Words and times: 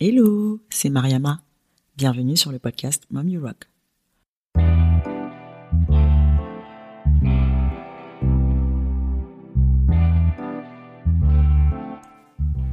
Hello, 0.00 0.60
c'est 0.70 0.90
Mariama. 0.90 1.40
Bienvenue 1.96 2.36
sur 2.36 2.52
le 2.52 2.60
podcast 2.60 3.02
Mom 3.10 3.28
You 3.28 3.42
Rock. 3.42 3.68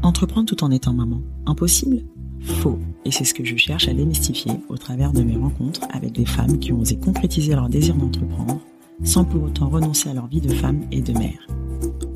Entreprendre 0.03 0.45
tout 0.45 0.63
en 0.63 0.69
étant 0.69 0.93
maman, 0.93 1.23
impossible? 1.47 2.03
Faux. 2.41 2.77
Et 3.05 3.11
c'est 3.11 3.23
ce 3.23 3.33
que 3.33 3.43
je 3.43 3.55
cherche 3.55 3.87
à 3.87 3.95
démystifier 3.95 4.51
au 4.69 4.77
travers 4.77 5.11
de 5.11 5.23
mes 5.23 5.35
rencontres 5.35 5.81
avec 5.89 6.11
des 6.11 6.27
femmes 6.27 6.59
qui 6.59 6.73
ont 6.73 6.81
osé 6.81 6.99
concrétiser 6.99 7.55
leur 7.55 7.69
désir 7.69 7.95
d'entreprendre 7.95 8.61
sans 9.03 9.25
pour 9.25 9.41
autant 9.41 9.69
renoncer 9.69 10.09
à 10.09 10.13
leur 10.13 10.27
vie 10.27 10.41
de 10.41 10.53
femme 10.53 10.81
et 10.91 11.01
de 11.01 11.13
mère. 11.13 11.47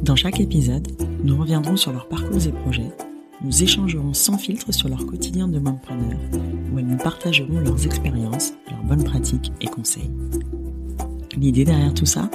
Dans 0.03 0.15
chaque 0.15 0.39
épisode, 0.39 0.87
nous 1.23 1.35
reviendrons 1.35 1.77
sur 1.77 1.91
leurs 1.91 2.07
parcours 2.07 2.45
et 2.45 2.51
projets, 2.51 2.91
nous 3.41 3.63
échangerons 3.63 4.13
sans 4.13 4.37
filtre 4.37 4.71
sur 4.73 4.89
leur 4.89 5.05
quotidien 5.05 5.47
de 5.47 5.59
mompreneur, 5.59 6.17
où 6.71 6.79
elles 6.79 6.85
nous 6.85 6.97
partageront 6.97 7.59
leurs 7.59 7.85
expériences, 7.85 8.53
leurs 8.69 8.83
bonnes 8.83 9.03
pratiques 9.03 9.51
et 9.61 9.67
conseils. 9.67 10.09
L'idée 11.37 11.63
derrière 11.63 11.93
tout 11.93 12.05
ça? 12.05 12.29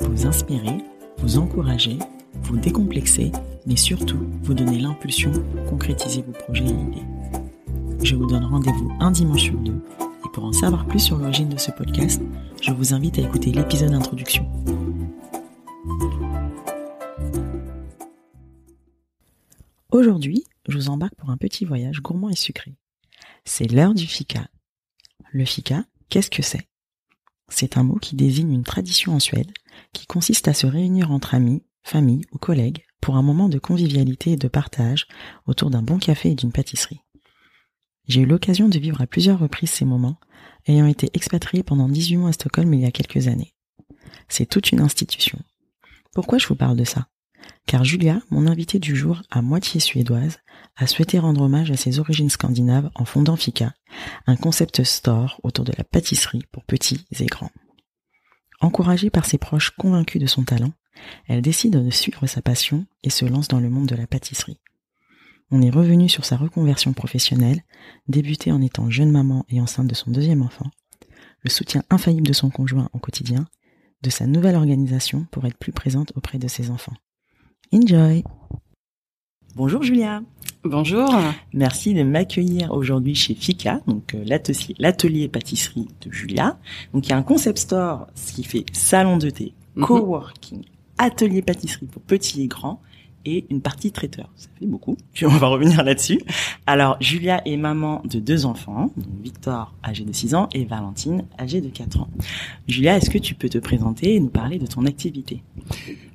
Vous 0.00 0.26
inspirer, 0.26 0.78
vous 1.18 1.38
encourager, 1.38 1.98
vous 2.42 2.56
décomplexer, 2.56 3.32
mais 3.66 3.76
surtout 3.76 4.20
vous 4.42 4.54
donner 4.54 4.78
l'impulsion 4.78 5.32
pour 5.32 5.64
concrétiser 5.64 6.22
vos 6.22 6.32
projets 6.32 6.64
et 6.64 6.68
idées. 6.68 7.06
Je 8.02 8.16
vous 8.16 8.26
donne 8.26 8.44
rendez-vous 8.44 8.90
un 9.00 9.10
dimanche 9.10 9.44
sur 9.44 9.58
deux, 9.58 9.80
et 10.00 10.28
pour 10.32 10.44
en 10.44 10.52
savoir 10.52 10.86
plus 10.86 11.00
sur 11.00 11.18
l'origine 11.18 11.50
de 11.50 11.58
ce 11.58 11.70
podcast, 11.70 12.22
je 12.62 12.72
vous 12.72 12.94
invite 12.94 13.18
à 13.18 13.22
écouter 13.22 13.52
l'épisode 13.52 13.90
d'introduction. 13.90 14.46
Aujourd'hui, 19.92 20.44
je 20.68 20.76
vous 20.76 20.88
embarque 20.88 21.16
pour 21.16 21.30
un 21.30 21.36
petit 21.36 21.64
voyage 21.64 22.00
gourmand 22.00 22.30
et 22.30 22.36
sucré. 22.36 22.76
C'est 23.44 23.66
l'heure 23.66 23.92
du 23.92 24.06
fika. 24.06 24.48
Le 25.32 25.44
fika, 25.44 25.84
qu'est-ce 26.08 26.30
que 26.30 26.42
c'est? 26.42 26.68
C'est 27.48 27.76
un 27.76 27.82
mot 27.82 27.96
qui 27.96 28.14
désigne 28.14 28.52
une 28.52 28.62
tradition 28.62 29.14
en 29.14 29.18
Suède 29.18 29.50
qui 29.92 30.06
consiste 30.06 30.46
à 30.46 30.54
se 30.54 30.68
réunir 30.68 31.10
entre 31.10 31.34
amis, 31.34 31.64
famille 31.82 32.24
ou 32.30 32.38
collègues 32.38 32.84
pour 33.00 33.16
un 33.16 33.22
moment 33.22 33.48
de 33.48 33.58
convivialité 33.58 34.32
et 34.32 34.36
de 34.36 34.46
partage 34.46 35.08
autour 35.46 35.70
d'un 35.70 35.82
bon 35.82 35.98
café 35.98 36.30
et 36.30 36.34
d'une 36.36 36.52
pâtisserie. 36.52 37.00
J'ai 38.06 38.20
eu 38.20 38.26
l'occasion 38.26 38.68
de 38.68 38.78
vivre 38.78 39.00
à 39.00 39.08
plusieurs 39.08 39.40
reprises 39.40 39.70
ces 39.70 39.84
moments, 39.84 40.20
ayant 40.68 40.86
été 40.86 41.10
expatrié 41.14 41.64
pendant 41.64 41.88
18 41.88 42.16
mois 42.16 42.28
à 42.28 42.32
Stockholm 42.32 42.72
il 42.74 42.80
y 42.80 42.86
a 42.86 42.92
quelques 42.92 43.26
années. 43.26 43.54
C'est 44.28 44.46
toute 44.46 44.70
une 44.70 44.80
institution. 44.80 45.40
Pourquoi 46.12 46.38
je 46.38 46.46
vous 46.46 46.54
parle 46.56 46.76
de 46.76 46.84
ça? 46.84 47.08
Car 47.66 47.84
Julia, 47.84 48.20
mon 48.30 48.46
invitée 48.46 48.78
du 48.78 48.96
jour 48.96 49.22
à 49.30 49.42
moitié 49.42 49.80
suédoise, 49.80 50.38
a 50.76 50.86
souhaité 50.86 51.18
rendre 51.18 51.42
hommage 51.42 51.70
à 51.70 51.76
ses 51.76 51.98
origines 51.98 52.30
scandinaves 52.30 52.90
en 52.94 53.04
fondant 53.04 53.36
Fika, 53.36 53.74
un 54.26 54.36
concept 54.36 54.82
store 54.82 55.40
autour 55.42 55.64
de 55.64 55.72
la 55.76 55.84
pâtisserie 55.84 56.44
pour 56.52 56.64
petits 56.64 57.04
et 57.18 57.26
grands. 57.26 57.52
Encouragée 58.60 59.10
par 59.10 59.24
ses 59.24 59.38
proches 59.38 59.70
convaincus 59.70 60.20
de 60.20 60.26
son 60.26 60.44
talent, 60.44 60.72
elle 61.28 61.42
décide 61.42 61.82
de 61.82 61.90
suivre 61.90 62.26
sa 62.26 62.42
passion 62.42 62.86
et 63.02 63.10
se 63.10 63.24
lance 63.24 63.48
dans 63.48 63.60
le 63.60 63.70
monde 63.70 63.86
de 63.86 63.94
la 63.94 64.06
pâtisserie. 64.06 64.60
On 65.50 65.62
est 65.62 65.70
revenu 65.70 66.08
sur 66.08 66.24
sa 66.24 66.36
reconversion 66.36 66.92
professionnelle, 66.92 67.64
débutée 68.06 68.52
en 68.52 68.60
étant 68.60 68.90
jeune 68.90 69.10
maman 69.10 69.44
et 69.48 69.60
enceinte 69.60 69.88
de 69.88 69.94
son 69.94 70.10
deuxième 70.10 70.42
enfant, 70.42 70.70
le 71.42 71.50
soutien 71.50 71.82
infaillible 71.90 72.26
de 72.26 72.32
son 72.32 72.50
conjoint 72.50 72.88
au 72.92 72.98
quotidien, 72.98 73.46
de 74.02 74.10
sa 74.10 74.26
nouvelle 74.26 74.56
organisation 74.56 75.26
pour 75.30 75.46
être 75.46 75.58
plus 75.58 75.72
présente 75.72 76.12
auprès 76.16 76.38
de 76.38 76.48
ses 76.48 76.70
enfants. 76.70 76.94
Enjoy 77.72 78.24
Bonjour 79.54 79.84
Julia 79.84 80.22
Bonjour 80.64 81.08
Merci 81.52 81.94
de 81.94 82.02
m'accueillir 82.02 82.72
aujourd'hui 82.72 83.14
chez 83.14 83.36
Fika, 83.36 83.80
donc 83.86 84.16
euh, 84.16 84.24
l'atelier 84.80 85.28
pâtisserie 85.28 85.86
de 86.00 86.10
Julia. 86.10 86.58
Donc 86.92 87.06
il 87.06 87.10
y 87.10 87.12
a 87.12 87.16
un 87.16 87.22
concept 87.22 87.58
store, 87.58 88.08
ce 88.16 88.32
qui 88.32 88.42
fait 88.42 88.64
salon 88.72 89.18
de 89.18 89.30
thé, 89.30 89.52
mhm. 89.76 89.84
coworking, 89.84 90.64
atelier 90.98 91.42
pâtisserie 91.42 91.86
pour 91.86 92.02
petits 92.02 92.42
et 92.42 92.48
grands 92.48 92.82
et 93.24 93.46
une 93.50 93.60
partie 93.60 93.92
traiteur. 93.92 94.32
Ça 94.34 94.48
fait 94.58 94.66
beaucoup. 94.66 94.96
Puis 95.12 95.26
on 95.26 95.28
va 95.28 95.46
revenir 95.46 95.84
là-dessus. 95.84 96.20
Alors, 96.66 96.96
Julia 97.00 97.40
est 97.46 97.56
maman 97.56 98.02
de 98.04 98.18
deux 98.18 98.46
enfants, 98.46 98.90
Victor, 99.22 99.74
âgé 99.84 100.04
de 100.04 100.12
6 100.12 100.34
ans, 100.34 100.48
et 100.54 100.64
Valentine, 100.64 101.24
âgée 101.38 101.60
de 101.60 101.68
4 101.68 102.00
ans. 102.00 102.08
Julia, 102.66 102.96
est-ce 102.96 103.10
que 103.10 103.18
tu 103.18 103.34
peux 103.34 103.48
te 103.48 103.58
présenter 103.58 104.14
et 104.14 104.20
nous 104.20 104.30
parler 104.30 104.58
de 104.58 104.66
ton 104.66 104.86
activité? 104.86 105.42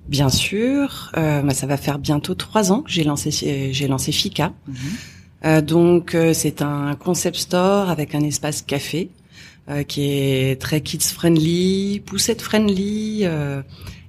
Bien 0.07 0.29
sûr. 0.29 1.11
Euh, 1.17 1.41
bah, 1.41 1.53
ça 1.53 1.67
va 1.67 1.77
faire 1.77 1.99
bientôt 1.99 2.35
trois 2.35 2.71
ans 2.71 2.81
que 2.81 2.91
j'ai 2.91 3.03
lancé, 3.03 3.31
j'ai 3.71 3.88
lancé 3.88 4.11
Fika. 4.11 4.53
Mhm. 4.67 4.75
Euh, 5.45 5.61
donc, 5.61 6.16
euh, 6.16 6.33
c'est 6.33 6.61
un 6.61 6.95
concept 6.95 7.38
store 7.38 7.89
avec 7.89 8.16
un 8.16 8.21
espace 8.21 8.61
café 8.61 9.09
euh, 9.69 9.83
qui 9.83 10.03
est 10.03 10.61
très 10.61 10.81
kids 10.81 10.99
friendly, 10.99 12.01
poussette 12.05 12.41
friendly 12.41 13.25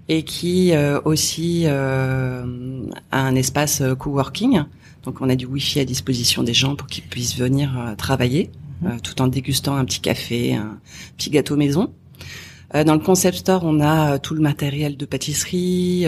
et 0.08 0.22
qui 0.22 0.72
euh, 0.72 1.00
aussi 1.04 1.62
euh, 1.66 2.82
a 3.10 3.20
un 3.20 3.34
espace 3.34 3.80
euh, 3.80 3.94
coworking. 3.94 4.62
Donc 5.04 5.20
on 5.20 5.28
a 5.28 5.36
du 5.36 5.46
wifi 5.46 5.80
à 5.80 5.84
disposition 5.84 6.42
des 6.42 6.54
gens 6.54 6.76
pour 6.76 6.88
qu'ils 6.88 7.04
puissent 7.04 7.36
venir 7.36 7.94
travailler 7.96 8.50
mhm. 8.82 9.00
tout 9.00 9.20
en 9.22 9.28
dégustant 9.28 9.76
un 9.76 9.84
petit 9.84 10.00
café, 10.00 10.54
un 10.54 10.78
petit 11.16 11.30
gâteau 11.30 11.56
maison. 11.56 11.92
Dans 12.84 12.94
le 12.94 13.00
concept 13.00 13.38
store, 13.38 13.62
on 13.64 13.81
a 13.81 14.19
tout 14.19 14.34
le 14.34 14.41
matériel 14.41 14.97
de 14.97 15.06
pâtisserie, 15.06 16.06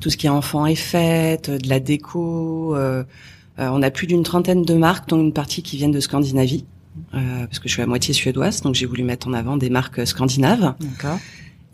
tout 0.00 0.10
ce 0.10 0.16
qui 0.16 0.26
est 0.26 0.30
enfant 0.30 0.66
et 0.66 0.74
fête, 0.74 1.50
de 1.50 1.68
la 1.68 1.80
déco. 1.80 2.76
on 3.58 3.82
a 3.82 3.90
plus 3.90 4.06
d'une 4.06 4.22
trentaine 4.22 4.62
de 4.62 4.74
marques, 4.74 5.08
dont 5.08 5.20
une 5.20 5.32
partie 5.32 5.62
qui 5.62 5.76
viennent 5.76 5.92
de 5.92 6.00
Scandinavie, 6.00 6.64
parce 7.12 7.58
que 7.58 7.68
je 7.68 7.74
suis 7.74 7.82
à 7.82 7.86
moitié 7.86 8.12
suédoise, 8.14 8.62
donc 8.62 8.74
j'ai 8.74 8.86
voulu 8.86 9.02
mettre 9.02 9.28
en 9.28 9.32
avant 9.32 9.56
des 9.56 9.70
marques 9.70 10.06
scandinaves. 10.06 10.74
D'accord. 10.80 11.18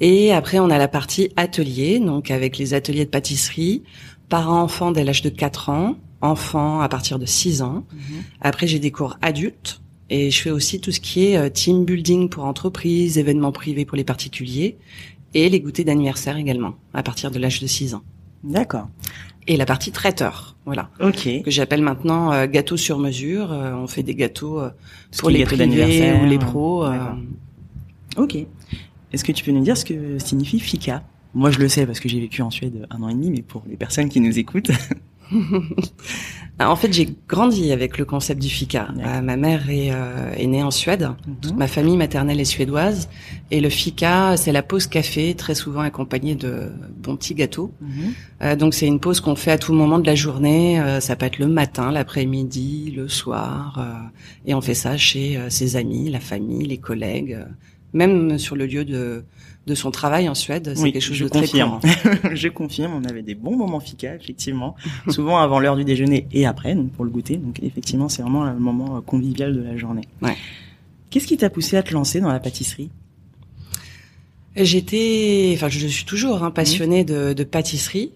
Et 0.00 0.32
après, 0.32 0.58
on 0.58 0.70
a 0.70 0.78
la 0.78 0.88
partie 0.88 1.30
atelier, 1.36 2.00
donc 2.00 2.30
avec 2.30 2.58
les 2.58 2.74
ateliers 2.74 3.04
de 3.04 3.10
pâtisserie, 3.10 3.82
parents-enfants 4.28 4.90
dès 4.90 5.04
l'âge 5.04 5.22
de 5.22 5.28
4 5.28 5.68
ans, 5.68 5.96
enfants 6.20 6.80
à 6.80 6.88
partir 6.88 7.18
de 7.18 7.26
6 7.26 7.62
ans. 7.62 7.84
Mhm. 7.92 8.22
Après, 8.40 8.66
j'ai 8.66 8.78
des 8.78 8.90
cours 8.90 9.16
adultes 9.22 9.80
et 10.12 10.30
je 10.30 10.42
fais 10.42 10.50
aussi 10.50 10.78
tout 10.78 10.92
ce 10.92 11.00
qui 11.00 11.24
est 11.24 11.38
euh, 11.38 11.48
team 11.48 11.86
building 11.86 12.28
pour 12.28 12.44
entreprises, 12.44 13.16
événements 13.16 13.50
privés 13.50 13.86
pour 13.86 13.96
les 13.96 14.04
particuliers 14.04 14.76
et 15.32 15.48
les 15.48 15.58
goûters 15.58 15.86
d'anniversaire 15.86 16.36
également, 16.36 16.74
à 16.92 17.02
partir 17.02 17.30
de 17.30 17.38
l'âge 17.38 17.62
de 17.62 17.66
6 17.66 17.94
ans. 17.94 18.02
D'accord. 18.44 18.90
Et 19.46 19.56
la 19.56 19.64
partie 19.64 19.90
traiteur, 19.90 20.54
voilà. 20.66 20.90
Ok. 21.00 21.26
Que 21.42 21.50
j'appelle 21.50 21.80
maintenant 21.80 22.30
euh, 22.30 22.46
gâteau 22.46 22.76
sur 22.76 22.98
mesure. 22.98 23.52
Euh, 23.52 23.72
on 23.72 23.86
fait 23.86 24.02
des 24.02 24.14
gâteaux 24.14 24.60
pour 25.16 25.30
les 25.30 25.44
privés 25.44 26.12
ou 26.22 26.26
les 26.26 26.38
pros. 26.38 26.86
Ok. 28.18 28.36
Est-ce 29.12 29.24
que 29.24 29.32
tu 29.32 29.42
peux 29.44 29.52
nous 29.52 29.62
dire 29.62 29.78
ce 29.78 29.86
que 29.86 30.18
signifie 30.18 30.60
FICA 30.60 31.02
Moi, 31.32 31.50
je 31.50 31.58
le 31.58 31.68
sais 31.68 31.86
parce 31.86 32.00
que 32.00 32.10
j'ai 32.10 32.20
vécu 32.20 32.42
en 32.42 32.50
Suède 32.50 32.86
un 32.90 33.02
an 33.02 33.08
et 33.08 33.14
demi, 33.14 33.30
mais 33.30 33.42
pour 33.42 33.62
les 33.66 33.76
personnes 33.76 34.10
qui 34.10 34.20
nous 34.20 34.38
écoutent. 34.38 34.72
en 36.60 36.76
fait, 36.76 36.92
j'ai 36.92 37.08
grandi 37.28 37.72
avec 37.72 37.98
le 37.98 38.04
concept 38.04 38.40
du 38.40 38.48
fika. 38.48 38.88
Euh, 38.98 39.20
ma 39.20 39.36
mère 39.36 39.68
est, 39.70 39.90
euh, 39.92 40.32
est, 40.36 40.46
née 40.46 40.62
en 40.62 40.70
Suède. 40.70 41.10
Mhm. 41.26 41.36
Toute 41.40 41.56
ma 41.56 41.66
famille 41.66 41.96
maternelle 41.96 42.40
est 42.40 42.44
suédoise. 42.44 43.08
Et 43.50 43.60
le 43.60 43.68
fika, 43.68 44.36
c'est 44.36 44.52
la 44.52 44.62
pause 44.62 44.86
café, 44.86 45.34
très 45.34 45.54
souvent 45.54 45.80
accompagnée 45.80 46.34
de 46.34 46.70
bons 46.96 47.16
petits 47.16 47.34
gâteaux. 47.34 47.72
Mhm. 47.80 47.90
Euh, 48.42 48.56
donc, 48.56 48.74
c'est 48.74 48.86
une 48.86 49.00
pause 49.00 49.20
qu'on 49.20 49.36
fait 49.36 49.52
à 49.52 49.58
tout 49.58 49.72
moment 49.72 49.98
de 49.98 50.06
la 50.06 50.14
journée. 50.14 50.82
Ça 51.00 51.16
peut 51.16 51.26
être 51.26 51.38
le 51.38 51.48
matin, 51.48 51.90
l'après-midi, 51.90 52.92
le 52.96 53.08
soir. 53.08 54.02
et 54.46 54.54
on 54.54 54.60
fait 54.60 54.74
ça 54.74 54.96
chez 54.96 55.38
ses 55.48 55.76
amis, 55.76 56.10
la 56.10 56.20
famille, 56.20 56.66
les 56.66 56.78
collègues 56.78 57.38
même 57.92 58.38
sur 58.38 58.56
le 58.56 58.66
lieu 58.66 58.84
de, 58.84 59.24
de 59.66 59.74
son 59.74 59.90
travail 59.90 60.28
en 60.28 60.34
Suède, 60.34 60.72
c'est 60.74 60.92
quelque 60.92 61.02
chose 61.02 61.16
je 61.16 61.24
de 61.24 61.30
confirme. 61.30 61.80
très 61.80 61.96
courant. 61.96 62.30
je 62.34 62.48
confirme, 62.48 62.92
on 62.94 63.04
avait 63.04 63.22
des 63.22 63.34
bons 63.34 63.56
moments 63.56 63.80
fika, 63.80 64.14
effectivement, 64.14 64.74
souvent 65.08 65.38
avant 65.38 65.60
l'heure 65.60 65.76
du 65.76 65.84
déjeuner 65.84 66.26
et 66.32 66.46
après, 66.46 66.74
donc 66.74 66.90
pour 66.92 67.04
le 67.04 67.10
goûter. 67.10 67.36
Donc 67.36 67.62
effectivement, 67.62 68.08
c'est 68.08 68.22
vraiment 68.22 68.44
le 68.44 68.58
moment 68.58 68.96
euh, 68.96 69.00
convivial 69.00 69.54
de 69.54 69.62
la 69.62 69.76
journée. 69.76 70.04
Ouais. 70.20 70.36
Qu'est-ce 71.10 71.26
qui 71.26 71.36
t'a 71.36 71.50
poussé 71.50 71.76
à 71.76 71.82
te 71.82 71.92
lancer 71.92 72.20
dans 72.20 72.32
la 72.32 72.40
pâtisserie? 72.40 72.90
J'étais, 74.56 75.52
enfin, 75.54 75.68
je 75.68 75.86
suis 75.86 76.04
toujours 76.04 76.42
hein, 76.42 76.50
passionnée 76.50 77.04
de, 77.04 77.32
de, 77.32 77.44
pâtisserie. 77.44 78.12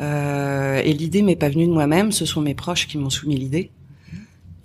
Euh, 0.00 0.80
et 0.84 0.92
l'idée 0.92 1.22
m'est 1.22 1.36
pas 1.36 1.48
venue 1.48 1.66
de 1.66 1.72
moi-même, 1.72 2.10
ce 2.10 2.24
sont 2.24 2.40
mes 2.40 2.54
proches 2.54 2.88
qui 2.88 2.98
m'ont 2.98 3.10
soumis 3.10 3.36
l'idée. 3.36 3.70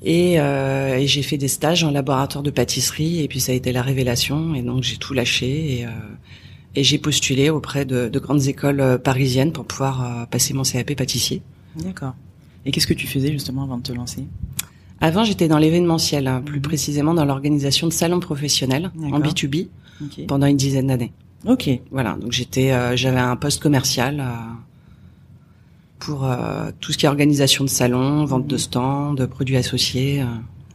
Et, 0.09 0.39
euh, 0.39 0.95
et 0.95 1.05
j'ai 1.05 1.21
fait 1.21 1.37
des 1.37 1.49
stages 1.49 1.83
en 1.83 1.91
laboratoire 1.91 2.41
de 2.41 2.49
pâtisserie 2.49 3.21
et 3.21 3.27
puis 3.27 3.41
ça 3.41 3.51
a 3.51 3.55
été 3.55 3.73
la 3.73 3.81
révélation 3.81 4.55
et 4.55 4.61
donc 4.61 4.81
j'ai 4.81 4.95
tout 4.95 5.13
lâché 5.13 5.79
et, 5.79 5.85
euh, 5.85 5.89
et 6.75 6.83
j'ai 6.85 6.97
postulé 6.97 7.49
auprès 7.49 7.83
de, 7.83 8.07
de, 8.07 8.19
grandes 8.19 8.47
écoles 8.47 8.79
euh, 8.79 8.97
parisiennes 8.97 9.51
pour 9.51 9.65
pouvoir 9.65 10.25
passer 10.29 10.53
mon 10.53 10.63
CAP 10.63 10.95
pâtissier. 10.95 11.41
D'accord. 11.75 12.13
Et 12.65 12.71
qu'est-ce 12.71 12.87
que 12.87 12.93
tu 12.93 13.05
faisais 13.05 13.33
justement 13.33 13.63
avant 13.63 13.79
de 13.79 13.83
te 13.83 13.91
lancer? 13.91 14.23
Avant 15.01 15.25
j'étais 15.25 15.49
dans 15.49 15.57
l'événementiel, 15.57 16.27
hein, 16.27 16.41
plus 16.41 16.59
mhm. 16.59 16.61
précisément 16.61 17.13
dans 17.13 17.25
l'organisation 17.25 17.85
de 17.87 17.91
salons 17.91 18.21
professionnels 18.21 18.91
en 19.11 19.19
B2B 19.19 19.67
pendant 20.29 20.47
une 20.47 20.55
dizaine 20.55 20.87
d'années. 20.87 21.11
Ok. 21.45 21.69
Voilà, 21.91 22.15
donc 22.15 22.31
j'étais, 22.31 22.71
euh, 22.71 22.95
j'avais 22.95 23.19
un 23.19 23.35
poste 23.35 23.61
commercial 23.61 24.25
pour 25.99 26.25
euh, 26.25 26.69
tout 26.79 26.91
ce 26.91 26.97
qui 26.97 27.05
est 27.05 27.09
organisation 27.09 27.63
de 27.63 27.69
salon, 27.69 28.25
vente 28.25 28.47
de 28.47 28.57
stands, 28.57 29.13
de 29.13 29.25
produits 29.25 29.57
associés. 29.57 30.21
euh. 30.21 30.25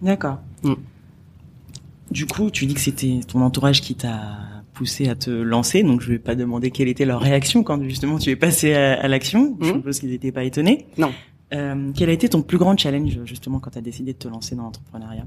D'accord. 0.02 0.38
Mm. 0.62 0.74
Du 2.10 2.26
coup, 2.26 2.50
tu 2.50 2.66
dis 2.66 2.74
que 2.74 2.80
c'était 2.80 3.20
ton 3.26 3.40
entourage 3.40 3.80
qui 3.80 3.94
t'a 3.94 4.20
poussé 4.74 5.08
à 5.08 5.14
te 5.14 5.30
lancer, 5.30 5.82
donc 5.82 6.00
je 6.00 6.08
vais 6.08 6.18
pas 6.18 6.34
demander 6.34 6.70
quelle 6.70 6.88
était 6.88 7.04
leur 7.04 7.20
réaction 7.20 7.62
quand 7.62 7.82
justement 7.84 8.18
tu 8.18 8.30
es 8.30 8.36
passé 8.36 8.74
à, 8.74 9.00
à 9.00 9.08
l'action. 9.08 9.56
Je 9.60 9.70
Mm. 9.70 9.74
suppose 9.74 10.00
qu'ils 10.00 10.10
n'étaient 10.10 10.32
pas 10.32 10.44
étonnés. 10.44 10.86
Non. 10.98 11.10
Euh, 11.54 11.90
quel 11.94 12.08
a 12.08 12.12
été 12.12 12.28
ton 12.30 12.42
plus 12.42 12.58
grand 12.58 12.76
challenge 12.78 13.18
justement 13.26 13.60
quand 13.60 13.70
tu 13.70 13.78
as 13.78 13.82
décidé 13.82 14.12
de 14.14 14.18
te 14.18 14.28
lancer 14.28 14.54
dans 14.56 14.62
l'entrepreneuriat? 14.64 15.26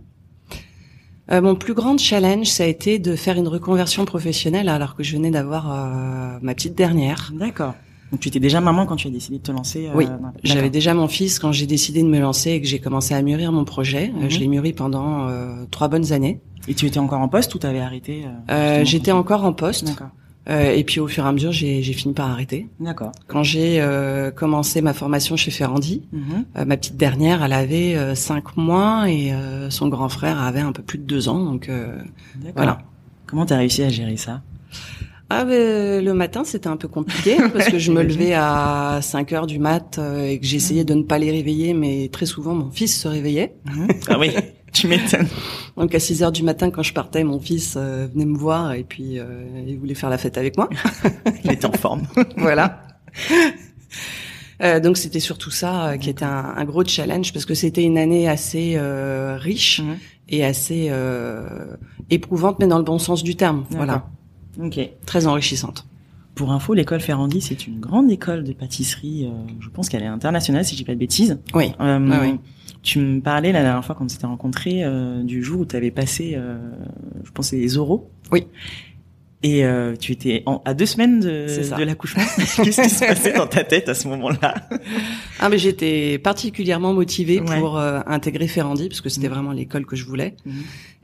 Euh, 1.31 1.41
mon 1.41 1.55
plus 1.55 1.73
grand 1.73 1.97
challenge, 1.97 2.47
ça 2.47 2.63
a 2.63 2.67
été 2.67 2.99
de 2.99 3.15
faire 3.15 3.37
une 3.37 3.47
reconversion 3.47 4.05
professionnelle 4.05 4.69
alors 4.69 4.95
que 4.95 5.01
je 5.03 5.15
venais 5.15 5.31
d'avoir 5.31 5.71
euh, 5.71 6.37
ma 6.41 6.53
petite 6.53 6.75
dernière. 6.75 7.31
D'accord. 7.33 7.73
Donc 8.15 8.21
tu 8.21 8.29
étais 8.29 8.39
déjà 8.39 8.61
maman 8.61 8.85
quand 8.85 8.95
tu 8.95 9.09
as 9.09 9.11
décidé 9.11 9.39
de 9.39 9.43
te 9.43 9.51
lancer. 9.51 9.87
euh, 9.87 9.91
Oui, 9.93 10.07
J'avais 10.45 10.69
déjà 10.69 10.93
mon 10.93 11.09
fils 11.09 11.37
quand 11.37 11.51
j'ai 11.51 11.65
décidé 11.65 12.01
de 12.01 12.07
me 12.07 12.17
lancer 12.21 12.51
et 12.51 12.61
que 12.61 12.67
j'ai 12.67 12.79
commencé 12.79 13.13
à 13.13 13.21
mûrir 13.21 13.51
mon 13.51 13.65
projet. 13.65 14.09
Euh, 14.15 14.23
Mhm. 14.23 14.29
Je 14.29 14.39
l'ai 14.39 14.47
mûri 14.47 14.71
pendant 14.71 15.27
euh, 15.27 15.65
trois 15.69 15.89
bonnes 15.89 16.13
années. 16.13 16.39
Et 16.69 16.75
tu 16.75 16.85
étais 16.85 16.97
encore 16.99 17.19
en 17.19 17.27
poste 17.27 17.53
ou 17.55 17.57
t'avais 17.57 17.81
arrêté 17.81 18.23
J'étais 18.83 19.11
encore 19.11 19.43
en 19.43 19.51
poste 19.51 19.83
D'accord. 19.87 20.07
euh, 20.49 20.71
et 20.71 20.85
puis 20.85 21.01
au 21.01 21.07
fur 21.09 21.25
et 21.25 21.27
à 21.27 21.31
mesure, 21.33 21.51
j'ai 21.51 21.83
fini 21.83 22.13
par 22.13 22.31
arrêter. 22.31 22.69
D'accord. 22.79 23.11
Quand 23.27 23.43
j'ai 23.43 23.81
euh, 23.81 24.31
commencé 24.31 24.81
ma 24.81 24.93
formation 24.93 25.35
chez 25.35 25.51
Ferrandi, 25.51 26.03
Mhm. 26.13 26.45
euh, 26.57 26.63
ma 26.63 26.77
petite 26.77 26.95
dernière, 26.95 27.43
elle 27.43 27.51
avait 27.51 27.95
euh, 27.97 28.15
cinq 28.15 28.55
mois 28.55 29.09
et 29.09 29.33
son 29.71 29.89
grand 29.89 30.07
frère 30.07 30.41
avait 30.41 30.61
un 30.61 30.71
peu 30.71 30.83
plus 30.83 30.99
de 30.99 31.03
deux 31.03 31.27
ans. 31.27 31.43
Donc 31.43 31.69
voilà. 32.55 32.77
Comment 33.27 33.45
t'as 33.45 33.57
réussi 33.57 33.83
à 33.83 33.89
gérer 33.89 34.15
ça? 34.15 34.41
Ah 35.29 35.43
ben, 35.43 36.03
le 36.05 36.13
matin 36.13 36.43
c'était 36.43 36.67
un 36.67 36.77
peu 36.77 36.87
compliqué 36.87 37.37
parce 37.53 37.69
que 37.69 37.79
je 37.79 37.91
me 37.91 38.03
levais 38.03 38.33
à 38.35 38.99
5 39.01 39.33
heures 39.33 39.47
du 39.47 39.57
mat 39.57 39.97
euh, 39.97 40.27
et 40.27 40.39
que 40.39 40.45
j'essayais 40.45 40.83
de 40.83 40.93
ne 40.93 41.01
pas 41.03 41.17
les 41.17 41.31
réveiller 41.31 41.73
mais 41.73 42.09
très 42.11 42.27
souvent 42.27 42.53
mon 42.53 42.69
fils 42.69 42.99
se 43.01 43.07
réveillait. 43.07 43.55
Ah 44.07 44.19
oui, 44.19 44.31
tu 44.71 44.87
m'étonnes. 44.87 45.27
Donc 45.77 45.95
à 45.95 45.99
6 45.99 46.21
heures 46.21 46.31
du 46.31 46.43
matin 46.43 46.69
quand 46.69 46.83
je 46.83 46.93
partais 46.93 47.23
mon 47.23 47.39
fils 47.39 47.73
euh, 47.75 48.07
venait 48.13 48.25
me 48.25 48.37
voir 48.37 48.73
et 48.73 48.83
puis 48.83 49.17
euh, 49.19 49.25
il 49.67 49.79
voulait 49.79 49.95
faire 49.95 50.11
la 50.11 50.19
fête 50.19 50.37
avec 50.37 50.57
moi. 50.57 50.69
Il 51.43 51.51
était 51.51 51.65
en 51.65 51.71
forme. 51.71 52.03
voilà. 52.37 52.83
Euh, 54.61 54.79
donc 54.79 54.97
c'était 54.97 55.19
surtout 55.19 55.51
ça 55.51 55.87
euh, 55.89 55.97
qui 55.97 56.09
était 56.09 56.23
un, 56.23 56.53
un 56.55 56.63
gros 56.65 56.85
challenge 56.85 57.33
parce 57.33 57.45
que 57.45 57.53
c'était 57.55 57.83
une 57.83 57.97
année 57.97 58.27
assez 58.29 58.75
euh, 58.77 59.37
riche 59.37 59.81
Mhm. 59.81 59.97
et 60.29 60.45
assez 60.45 60.87
euh, 60.89 61.65
éprouvante 62.09 62.59
mais 62.59 62.67
dans 62.67 62.77
le 62.77 62.83
bon 62.83 62.99
sens 62.99 63.21
du 63.23 63.35
terme. 63.35 63.65
Voilà, 63.71 64.05
Ok. 64.61 64.79
très 65.05 65.27
enrichissante. 65.27 65.85
Pour 66.35 66.51
info, 66.51 66.73
l'école 66.73 66.99
Ferrandi, 66.99 67.39
c'est 67.39 67.65
une 67.65 67.79
grande 67.79 68.11
école 68.11 68.43
de 68.43 68.51
pâtisserie. 68.51 69.25
euh, 69.25 69.51
je 69.61 69.69
pense 69.69 69.87
qu'elle 69.87 70.03
est 70.03 70.07
internationale, 70.07 70.65
si 70.65 70.73
je 70.73 70.77
dis 70.77 70.83
pas 70.83 70.93
de 70.93 70.99
bêtises. 70.99 71.39
Oui. 71.53 71.71
Euh. 71.79 72.35
Tu 72.83 72.99
me 72.99 73.19
parlais 73.19 73.51
la 73.51 73.63
dernière 73.63 73.83
fois 73.83 73.95
quand 73.95 74.05
on 74.05 74.09
s'était 74.09 74.27
rencontrés 74.27 74.83
euh, 74.83 75.23
du 75.23 75.41
jour 75.41 75.61
où 75.61 75.65
tu 75.65 75.75
avais 75.75 75.91
passé, 75.91 76.33
euh, 76.35 76.57
je 77.23 77.31
pense, 77.31 77.51
les 77.51 77.77
oraux. 77.77 78.11
Oui. 78.31 78.45
Et 79.47 79.63
euh, 79.63 79.95
tu 79.95 80.11
étais 80.11 80.41
en- 80.47 80.63
à 80.65 80.73
deux 80.73 80.87
semaines 80.87 81.19
de, 81.19 81.45
de 81.77 81.83
l'accouchement. 81.83 82.23
Qu'est-ce 82.35 82.81
qui 82.81 82.89
se 82.89 83.05
passait 83.05 83.33
dans 83.33 83.45
ta 83.45 83.63
tête 83.63 83.87
à 83.89 83.93
ce 83.93 84.07
moment-là? 84.07 84.55
Ah 85.39 85.49
mais 85.49 85.59
j'étais 85.59 86.17
particulièrement 86.17 86.93
motivée 86.93 87.39
Ouais. 87.41 87.59
pour 87.59 87.77
euh, 87.77 87.99
intégrer 88.07 88.47
Ferrandi 88.47 88.89
parce 88.89 89.01
que 89.01 89.09
c'était 89.09 89.27
Mhm. 89.27 89.33
vraiment 89.33 89.51
l'école 89.51 89.85
que 89.85 89.95
je 89.95 90.03
voulais. 90.05 90.33
Mhm. 90.47 90.53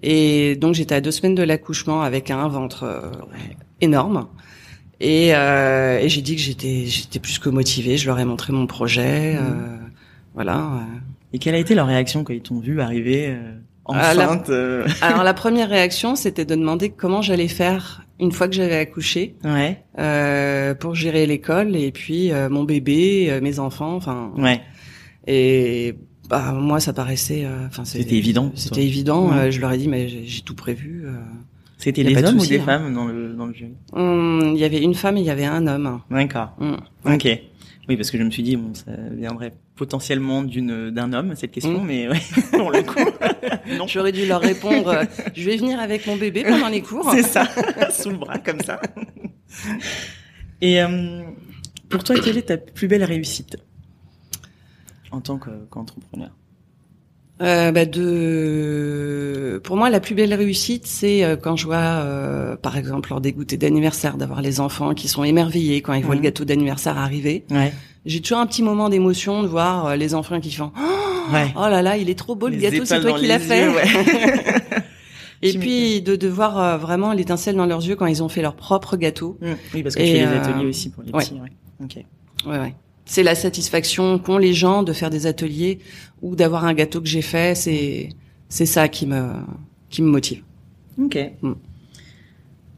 Et 0.01 0.55
donc 0.55 0.73
j'étais 0.73 0.95
à 0.95 1.01
deux 1.01 1.11
semaines 1.11 1.35
de 1.35 1.43
l'accouchement 1.43 2.01
avec 2.01 2.31
un 2.31 2.47
ventre 2.47 2.83
euh, 2.83 3.11
énorme. 3.79 4.27
Et, 4.99 5.35
euh, 5.35 5.99
et 5.99 6.09
j'ai 6.09 6.21
dit 6.23 6.35
que 6.35 6.41
j'étais 6.41 6.85
j'étais 6.87 7.19
plus 7.19 7.37
que 7.37 7.49
motivée. 7.49 7.97
Je 7.97 8.07
leur 8.07 8.17
ai 8.19 8.25
montré 8.25 8.53
mon 8.53 8.65
projet. 8.65 9.35
Euh, 9.35 9.77
voilà. 10.33 10.81
Et 11.33 11.37
quelle 11.37 11.53
a 11.53 11.59
été 11.59 11.75
leur 11.75 11.85
réaction 11.85 12.23
quand 12.23 12.33
ils 12.33 12.41
t'ont 12.41 12.59
vu 12.59 12.81
arriver 12.81 13.35
Ah, 13.87 14.13
la- 14.13 14.25
enceinte 14.29 14.49
euh, 14.49 14.85
Alors 15.01 15.23
la 15.23 15.33
première 15.33 15.69
réaction, 15.69 16.15
c'était 16.15 16.45
de 16.45 16.55
demander 16.55 16.89
comment 16.89 17.21
j'allais 17.21 17.47
faire 17.47 18.03
une 18.19 18.31
fois 18.31 18.47
que 18.47 18.53
j'avais 18.53 18.77
accouché 18.77 19.35
Ouais, 19.43 19.83
euh, 19.97 20.75
pour 20.75 20.93
gérer 20.95 21.25
l'école 21.25 21.75
et 21.75 21.91
puis 21.91 22.31
euh, 22.31 22.49
mon 22.49 22.63
bébé, 22.63 23.27
euh, 23.31 23.41
mes 23.41 23.57
enfants. 23.59 23.95
Enfin. 23.95 24.31
ouais. 24.37 24.61
Et 25.27 25.95
bah 26.29 26.51
moi 26.53 26.79
ça 26.79 26.93
paraissait. 26.93 27.43
euh, 27.45 27.67
Enfin 27.67 27.83
C'était 27.85 28.15
évident 28.15 28.51
C'était 28.55 28.83
évident. 28.85 29.29
Ouais. 29.29 29.37
euh, 29.37 29.51
je 29.51 29.59
leur 29.59 29.71
ai 29.71 29.77
dit 29.77 29.87
mais 29.87 30.07
j'ai 30.07 30.41
tout 30.41 30.55
prévu. 30.55 31.03
euh. 31.05 31.11
C'était 31.77 32.03
des 32.03 32.13
de 32.13 32.23
hommes 32.27 32.37
ou 32.39 32.45
des 32.45 32.59
hein. 32.59 32.63
femmes 32.63 32.93
dans 32.93 33.05
le 33.07 33.33
dans 33.33 33.47
le 33.47 33.53
jury? 33.53 33.73
Hum, 33.93 34.51
Il 34.53 34.59
y 34.59 34.63
avait 34.63 34.81
une 34.81 34.93
femme 34.93 35.17
et 35.17 35.21
il 35.21 35.25
y 35.25 35.31
avait 35.31 35.45
un 35.45 35.65
homme. 35.65 36.01
D'accord. 36.11 36.51
Hum. 36.59 36.77
Ok. 37.05 37.27
Oui, 37.91 37.97
parce 37.97 38.09
que 38.09 38.17
je 38.17 38.23
me 38.23 38.31
suis 38.31 38.41
dit, 38.43 38.55
bon, 38.55 38.73
ça 38.73 38.91
viendrait 39.11 39.51
potentiellement 39.75 40.43
d'une 40.43 40.91
d'un 40.91 41.11
homme 41.11 41.35
cette 41.35 41.51
question, 41.51 41.83
Mm. 41.83 41.85
mais 41.85 42.07
ouais, 42.07 42.19
pour 42.51 42.71
le 42.71 42.83
coup, 42.83 43.03
non. 43.77 43.85
J'aurais 43.87 44.13
dû 44.13 44.25
leur 44.25 44.39
répondre 44.39 44.87
euh, 44.87 45.03
je 45.35 45.43
vais 45.45 45.57
venir 45.57 45.77
avec 45.79 46.07
mon 46.07 46.15
bébé 46.15 46.43
pendant 46.43 46.69
les 46.69 46.81
cours. 46.81 47.11
C'est 47.11 47.23
ça, 47.23 47.49
sous 47.91 48.11
le 48.11 48.17
bras 48.17 48.37
comme 48.39 48.61
ça. 48.61 48.79
Et 50.61 50.81
euh, 50.81 51.23
pour 51.89 52.03
toi, 52.03 52.15
quelle 52.23 52.37
est 52.37 52.43
ta 52.43 52.57
plus 52.57 52.87
belle 52.87 53.03
réussite 53.03 53.57
en 55.11 55.19
tant 55.19 55.37
que- 55.37 55.65
qu'entrepreneur? 55.69 56.31
Euh, 57.41 57.71
bah, 57.71 57.85
de... 57.85 59.30
Pour 59.63 59.77
moi, 59.77 59.89
la 59.89 59.99
plus 59.99 60.15
belle 60.15 60.33
réussite, 60.33 60.87
c'est 60.87 61.23
euh, 61.23 61.35
quand 61.35 61.55
je 61.55 61.65
vois, 61.65 61.77
euh, 61.77 62.55
par 62.55 62.77
exemple, 62.77 63.09
lors 63.09 63.21
des 63.21 63.31
goûters 63.33 63.57
d'anniversaire, 63.59 64.17
d'avoir 64.17 64.41
les 64.41 64.59
enfants 64.59 64.93
qui 64.93 65.07
sont 65.07 65.23
émerveillés 65.23 65.81
quand 65.81 65.93
ils 65.93 66.03
voient 66.03 66.15
Mhm. 66.15 66.21
le 66.21 66.25
gâteau 66.25 66.45
d'anniversaire 66.45 66.97
arriver. 66.97 67.45
Ouais. 67.51 67.73
J'ai 68.05 68.19
toujours 68.21 68.39
un 68.39 68.47
petit 68.47 68.63
moment 68.63 68.89
d'émotion 68.89 69.43
de 69.43 69.47
voir 69.47 69.85
euh, 69.87 69.95
les 69.95 70.15
enfants 70.15 70.39
qui 70.39 70.51
font 70.51 70.71
Ouais. 71.31 71.53
Oh 71.55 71.61
là 71.69 71.81
là, 71.81 71.97
il 71.97 72.09
est 72.09 72.17
trop 72.17 72.35
beau 72.35 72.47
le 72.47 72.55
Les 72.55 72.69
gâteau, 72.69 72.83
c'est 72.85 72.99
toi 72.99 73.13
qui 73.19 73.27
l'as 73.27 73.39
fait. 73.39 73.65
yeux, 73.65 73.71
ouais. 73.75 73.83
Et 75.43 75.57
puis 75.57 76.01
de, 76.01 76.15
de 76.15 76.27
voir 76.27 76.59
euh, 76.59 76.77
vraiment 76.77 77.13
l'étincelle 77.13 77.55
dans 77.55 77.65
leurs 77.65 77.85
yeux 77.87 77.95
quand 77.95 78.05
ils 78.05 78.21
ont 78.21 78.29
fait 78.29 78.41
leur 78.43 78.55
propre 78.55 78.95
gâteau. 78.97 79.37
Mm. 79.41 79.45
Oui, 79.73 79.83
parce 79.83 79.95
que 79.95 80.01
Et, 80.01 80.05
tu 80.05 80.11
fais 80.11 80.19
des 80.19 80.25
euh, 80.25 80.41
ateliers 80.41 80.65
aussi 80.65 80.89
pour 80.89 81.03
les 81.03 81.11
ouais. 81.11 81.23
petits. 81.23 81.33
Ouais. 81.33 81.49
Ok. 81.83 81.95
Ouais, 82.45 82.59
ouais. 82.59 82.75
C'est 83.05 83.23
la 83.23 83.33
satisfaction 83.35 84.19
qu'ont 84.19 84.37
les 84.37 84.53
gens 84.53 84.83
de 84.83 84.93
faire 84.93 85.09
des 85.09 85.25
ateliers 85.25 85.79
ou 86.21 86.35
d'avoir 86.35 86.65
un 86.65 86.73
gâteau 86.73 87.01
que 87.01 87.07
j'ai 87.07 87.23
fait. 87.23 87.55
C'est 87.55 88.09
c'est 88.51 88.65
ça 88.65 88.87
qui 88.89 89.07
me 89.07 89.31
qui 89.89 90.01
me 90.01 90.09
motive. 90.09 90.43
Ok. 91.01 91.17
Mm. 91.41 91.51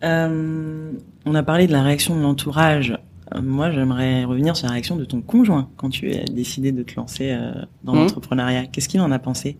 Euh, 0.03 0.91
on 1.25 1.35
a 1.35 1.43
parlé 1.43 1.67
de 1.67 1.71
la 1.71 1.81
réaction 1.83 2.15
de 2.15 2.21
l'entourage. 2.21 2.97
Euh, 3.35 3.41
Moi, 3.41 3.71
j'aimerais 3.71 4.25
revenir 4.25 4.55
sur 4.55 4.67
la 4.67 4.73
réaction 4.73 4.95
de 4.95 5.05
ton 5.05 5.21
conjoint 5.21 5.69
quand 5.77 5.89
tu 5.89 6.11
as 6.13 6.25
décidé 6.25 6.71
de 6.71 6.83
te 6.83 6.95
lancer 6.95 7.31
euh, 7.31 7.51
dans 7.83 7.93
Mhm. 7.93 7.99
l'entrepreneuriat. 8.01 8.65
Qu'est-ce 8.67 8.89
qu'il 8.89 9.01
en 9.01 9.11
a 9.11 9.19
pensé? 9.19 9.57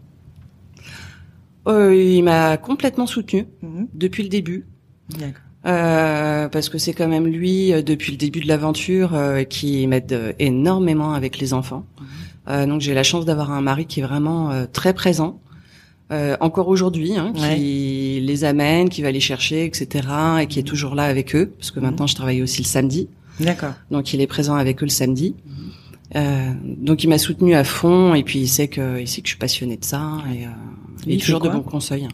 Euh, 1.68 1.96
il 1.96 2.24
m'a 2.24 2.58
complètement 2.58 3.08
soutenu 3.08 3.46
depuis 3.94 4.24
le 4.24 4.30
début. 4.30 4.66
D'accord. 5.18 5.42
Euh, 5.66 6.50
parce 6.50 6.68
que 6.68 6.78
c'est 6.78 6.92
quand 6.94 7.08
même 7.08 7.26
lui, 7.26 7.72
euh, 7.72 7.82
depuis 7.82 8.12
le 8.12 8.18
début 8.18 8.42
de 8.42 8.48
l'aventure, 8.50 9.16
euh, 9.16 9.44
qui 9.44 9.88
m'aide 9.88 10.36
énormément 10.40 11.14
avec 11.14 11.40
les 11.40 11.54
enfants. 11.54 11.86
Euh, 12.50 12.66
donc 12.66 12.82
j'ai 12.82 12.94
la 12.94 13.04
chance 13.04 13.24
d'avoir 13.24 13.52
un 13.52 13.62
mari 13.62 13.86
qui 13.86 14.02
est 14.02 14.04
vraiment 14.04 14.52
très 14.74 14.94
présent, 14.94 15.40
euh, 16.12 16.36
encore 16.42 16.68
aujourd'hui, 16.68 17.16
hein, 17.18 17.34
qui 17.34 18.20
les 18.22 18.44
amène, 18.44 18.90
qui 18.90 19.02
va 19.02 19.12
les 19.12 19.20
chercher, 19.20 19.66
etc., 19.66 20.08
et 20.42 20.48
qui 20.48 20.60
est 20.60 20.64
toujours 20.64 20.96
là 20.96 21.04
avec 21.04 21.36
eux, 21.36 21.52
parce 21.58 21.72
que 21.72 21.80
Mhm. 21.80 21.86
maintenant 21.86 22.08
je 22.08 22.16
travaille 22.16 22.42
aussi 22.44 22.62
le 22.62 22.68
samedi, 22.68 23.08
D'accord. 23.40 23.74
donc 23.90 24.14
il 24.14 24.22
est 24.22 24.28
présent 24.28 24.56
avec 24.56 24.82
eux 24.84 24.86
le 24.86 24.92
samedi. 24.92 25.36
Euh, 26.16 26.52
donc 26.64 27.04
il 27.04 27.08
m'a 27.08 27.18
soutenu 27.18 27.56
à 27.56 27.64
fond, 27.64 28.14
et 28.14 28.24
puis 28.24 28.40
il 28.40 28.48
sait 28.48 28.68
que 28.68 29.00
il 29.02 29.08
sait 29.08 29.22
que 29.22 29.28
je 29.28 29.32
suis 29.32 29.40
passionnée 29.40 29.78
de 29.78 29.86
ça, 29.86 30.18
et 30.32 30.46
euh, 30.46 30.50
il, 31.08 31.14
Il 31.14 31.22
a 31.22 31.26
toujours 31.26 31.40
de 31.40 31.50
bons 31.50 31.62
conseils. 31.62 32.08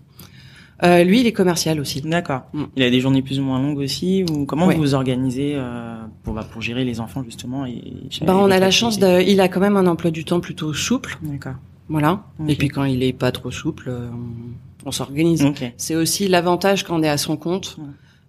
Euh, 0.82 1.04
lui, 1.04 1.20
il 1.20 1.28
est 1.28 1.34
commercial 1.34 1.78
aussi. 1.82 2.00
D'accord. 2.00 2.44
Mm. 2.54 2.64
Il 2.78 2.84
a 2.84 2.90
des 2.90 3.02
journées 3.02 3.22
plus 3.22 3.38
ou 3.38 3.44
moins 3.44 3.62
longues 3.62 3.80
aussi 3.80 4.24
ou 4.32 4.46
comment 4.46 4.68
Ouais. 4.68 4.76
vous 4.76 4.82
vous 4.82 4.94
organisez 4.94 5.56
euh, 5.56 5.98
pour 6.24 6.34
bah, 6.34 6.48
pour 6.50 6.62
gérer 6.62 6.86
les 6.86 7.02
enfants 7.02 7.22
justement 7.26 7.66
et 7.66 7.82
Bah, 8.26 8.38
on 8.38 8.50
a 8.50 8.60
la 8.60 8.72
chance 8.72 8.98
de, 8.98 9.22
il 9.22 9.42
a 9.42 9.50
quand 9.50 9.60
même 9.60 9.76
un 9.76 9.88
emploi 9.88 10.10
du 10.10 10.24
temps 10.24 10.40
plutôt 10.40 10.74
souple, 10.74 11.18
D'accord. 11.22 11.56
Voilà. 11.90 12.24
Et 12.48 12.56
puis 12.56 12.70
quand 12.70 12.84
il 12.86 13.04
est 13.04 13.14
pas 13.14 13.32
trop 13.32 13.52
souple, 13.52 13.90
euh, 13.90 14.10
on, 14.86 14.88
on 14.90 14.92
s'organise. 14.92 15.44
C'est 15.78 15.96
aussi 15.96 16.28
l'avantage 16.28 16.84
quand 16.84 16.98
on 17.00 17.04
est 17.04 17.10
à 17.10 17.18
son 17.18 17.36
compte. 17.36 17.78
Ouais. 17.80 17.86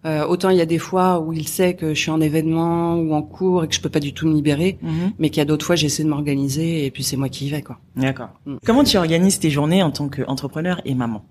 Euh, 0.06 0.24
autant 0.26 0.48
il 0.48 0.56
y 0.56 0.62
a 0.62 0.66
des 0.66 0.78
fois 0.78 1.20
où 1.20 1.34
il 1.34 1.46
sait 1.46 1.74
que 1.74 1.92
je 1.92 2.00
suis 2.00 2.10
en 2.10 2.22
événement 2.22 2.94
ou 2.96 3.12
en 3.12 3.20
cours 3.20 3.64
et 3.64 3.68
que 3.68 3.74
je 3.74 3.82
peux 3.82 3.90
pas 3.90 4.00
du 4.00 4.14
tout 4.14 4.26
me 4.26 4.32
libérer, 4.34 4.78
Mhm. 4.80 5.12
mais 5.18 5.28
qu'il 5.28 5.38
y 5.38 5.42
a 5.42 5.44
d'autres 5.44 5.66
fois 5.66 5.76
j'essaie 5.76 6.04
de 6.04 6.08
m'organiser 6.08 6.86
et 6.86 6.90
puis 6.90 7.02
c'est 7.02 7.18
moi 7.18 7.28
qui 7.28 7.46
y 7.46 7.50
vais 7.50 7.60
quoi. 7.60 7.78
D'accord. 7.96 8.30
Mm. 8.46 8.56
Comment 8.64 8.82
tu 8.82 8.96
organises 8.96 9.38
tes 9.40 9.50
journées 9.50 9.82
en 9.82 9.90
tant 9.90 10.08
qu'entrepreneur 10.08 10.80
et 10.86 10.94
maman? 10.94 11.22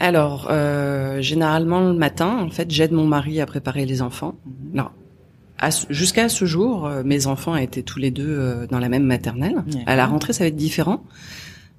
Alors 0.00 0.48
euh, 0.50 1.20
généralement 1.20 1.80
le 1.80 1.92
matin, 1.94 2.38
en 2.40 2.48
fait, 2.50 2.70
j'aide 2.70 2.92
mon 2.92 3.06
mari 3.06 3.40
à 3.40 3.46
préparer 3.46 3.84
les 3.86 4.02
enfants. 4.02 4.34
Mhm. 4.46 4.78
Alors 4.78 4.92
jusqu'à 5.90 6.28
ce 6.28 6.44
jour, 6.44 6.86
euh, 6.86 7.02
mes 7.04 7.26
enfants 7.26 7.56
étaient 7.56 7.82
tous 7.82 7.98
les 7.98 8.10
deux 8.10 8.26
euh, 8.28 8.66
dans 8.66 8.78
la 8.78 8.88
même 8.88 9.04
maternelle. 9.04 9.62
À 9.86 9.96
la 9.96 10.06
rentrée, 10.06 10.32
ça 10.32 10.44
va 10.44 10.48
être 10.48 10.56
différent. 10.56 11.02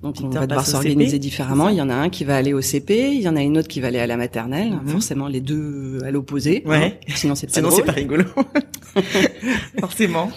Donc 0.01 0.15
on 0.21 0.27
va 0.41 0.47
devoir 0.47 0.65
s'organiser 0.83 1.17
différemment. 1.19 1.69
Il 1.69 1.75
y 1.77 1.81
en 1.81 1.89
a 1.89 1.93
un 1.95 2.09
qui 2.09 2.25
va 2.25 2.35
aller 2.35 2.51
au 2.53 2.59
CP, 2.61 3.11
il 3.13 3.21
y 3.21 3.29
en 3.29 3.37
a 3.37 3.41
une 3.41 3.57
autre 3.57 3.69
qui 3.69 3.79
va 3.79 3.87
aller 3.87 3.99
à 3.99 4.07
la 4.07 4.17
maternelle. 4.17 4.71
Mhm. 4.83 4.89
Forcément, 4.89 5.27
les 5.29 5.39
deux 5.39 5.99
à 6.05 6.11
l'opposé. 6.11 6.61
Ouais. 6.65 6.99
hein. 7.07 7.13
Sinon, 7.15 7.35
c'est 7.35 7.47
pas 7.47 7.53
Sinon 7.53 7.69
c'est 7.71 7.83
pas 7.83 7.93
rigolo. 7.93 8.25
Forcément. 9.79 10.29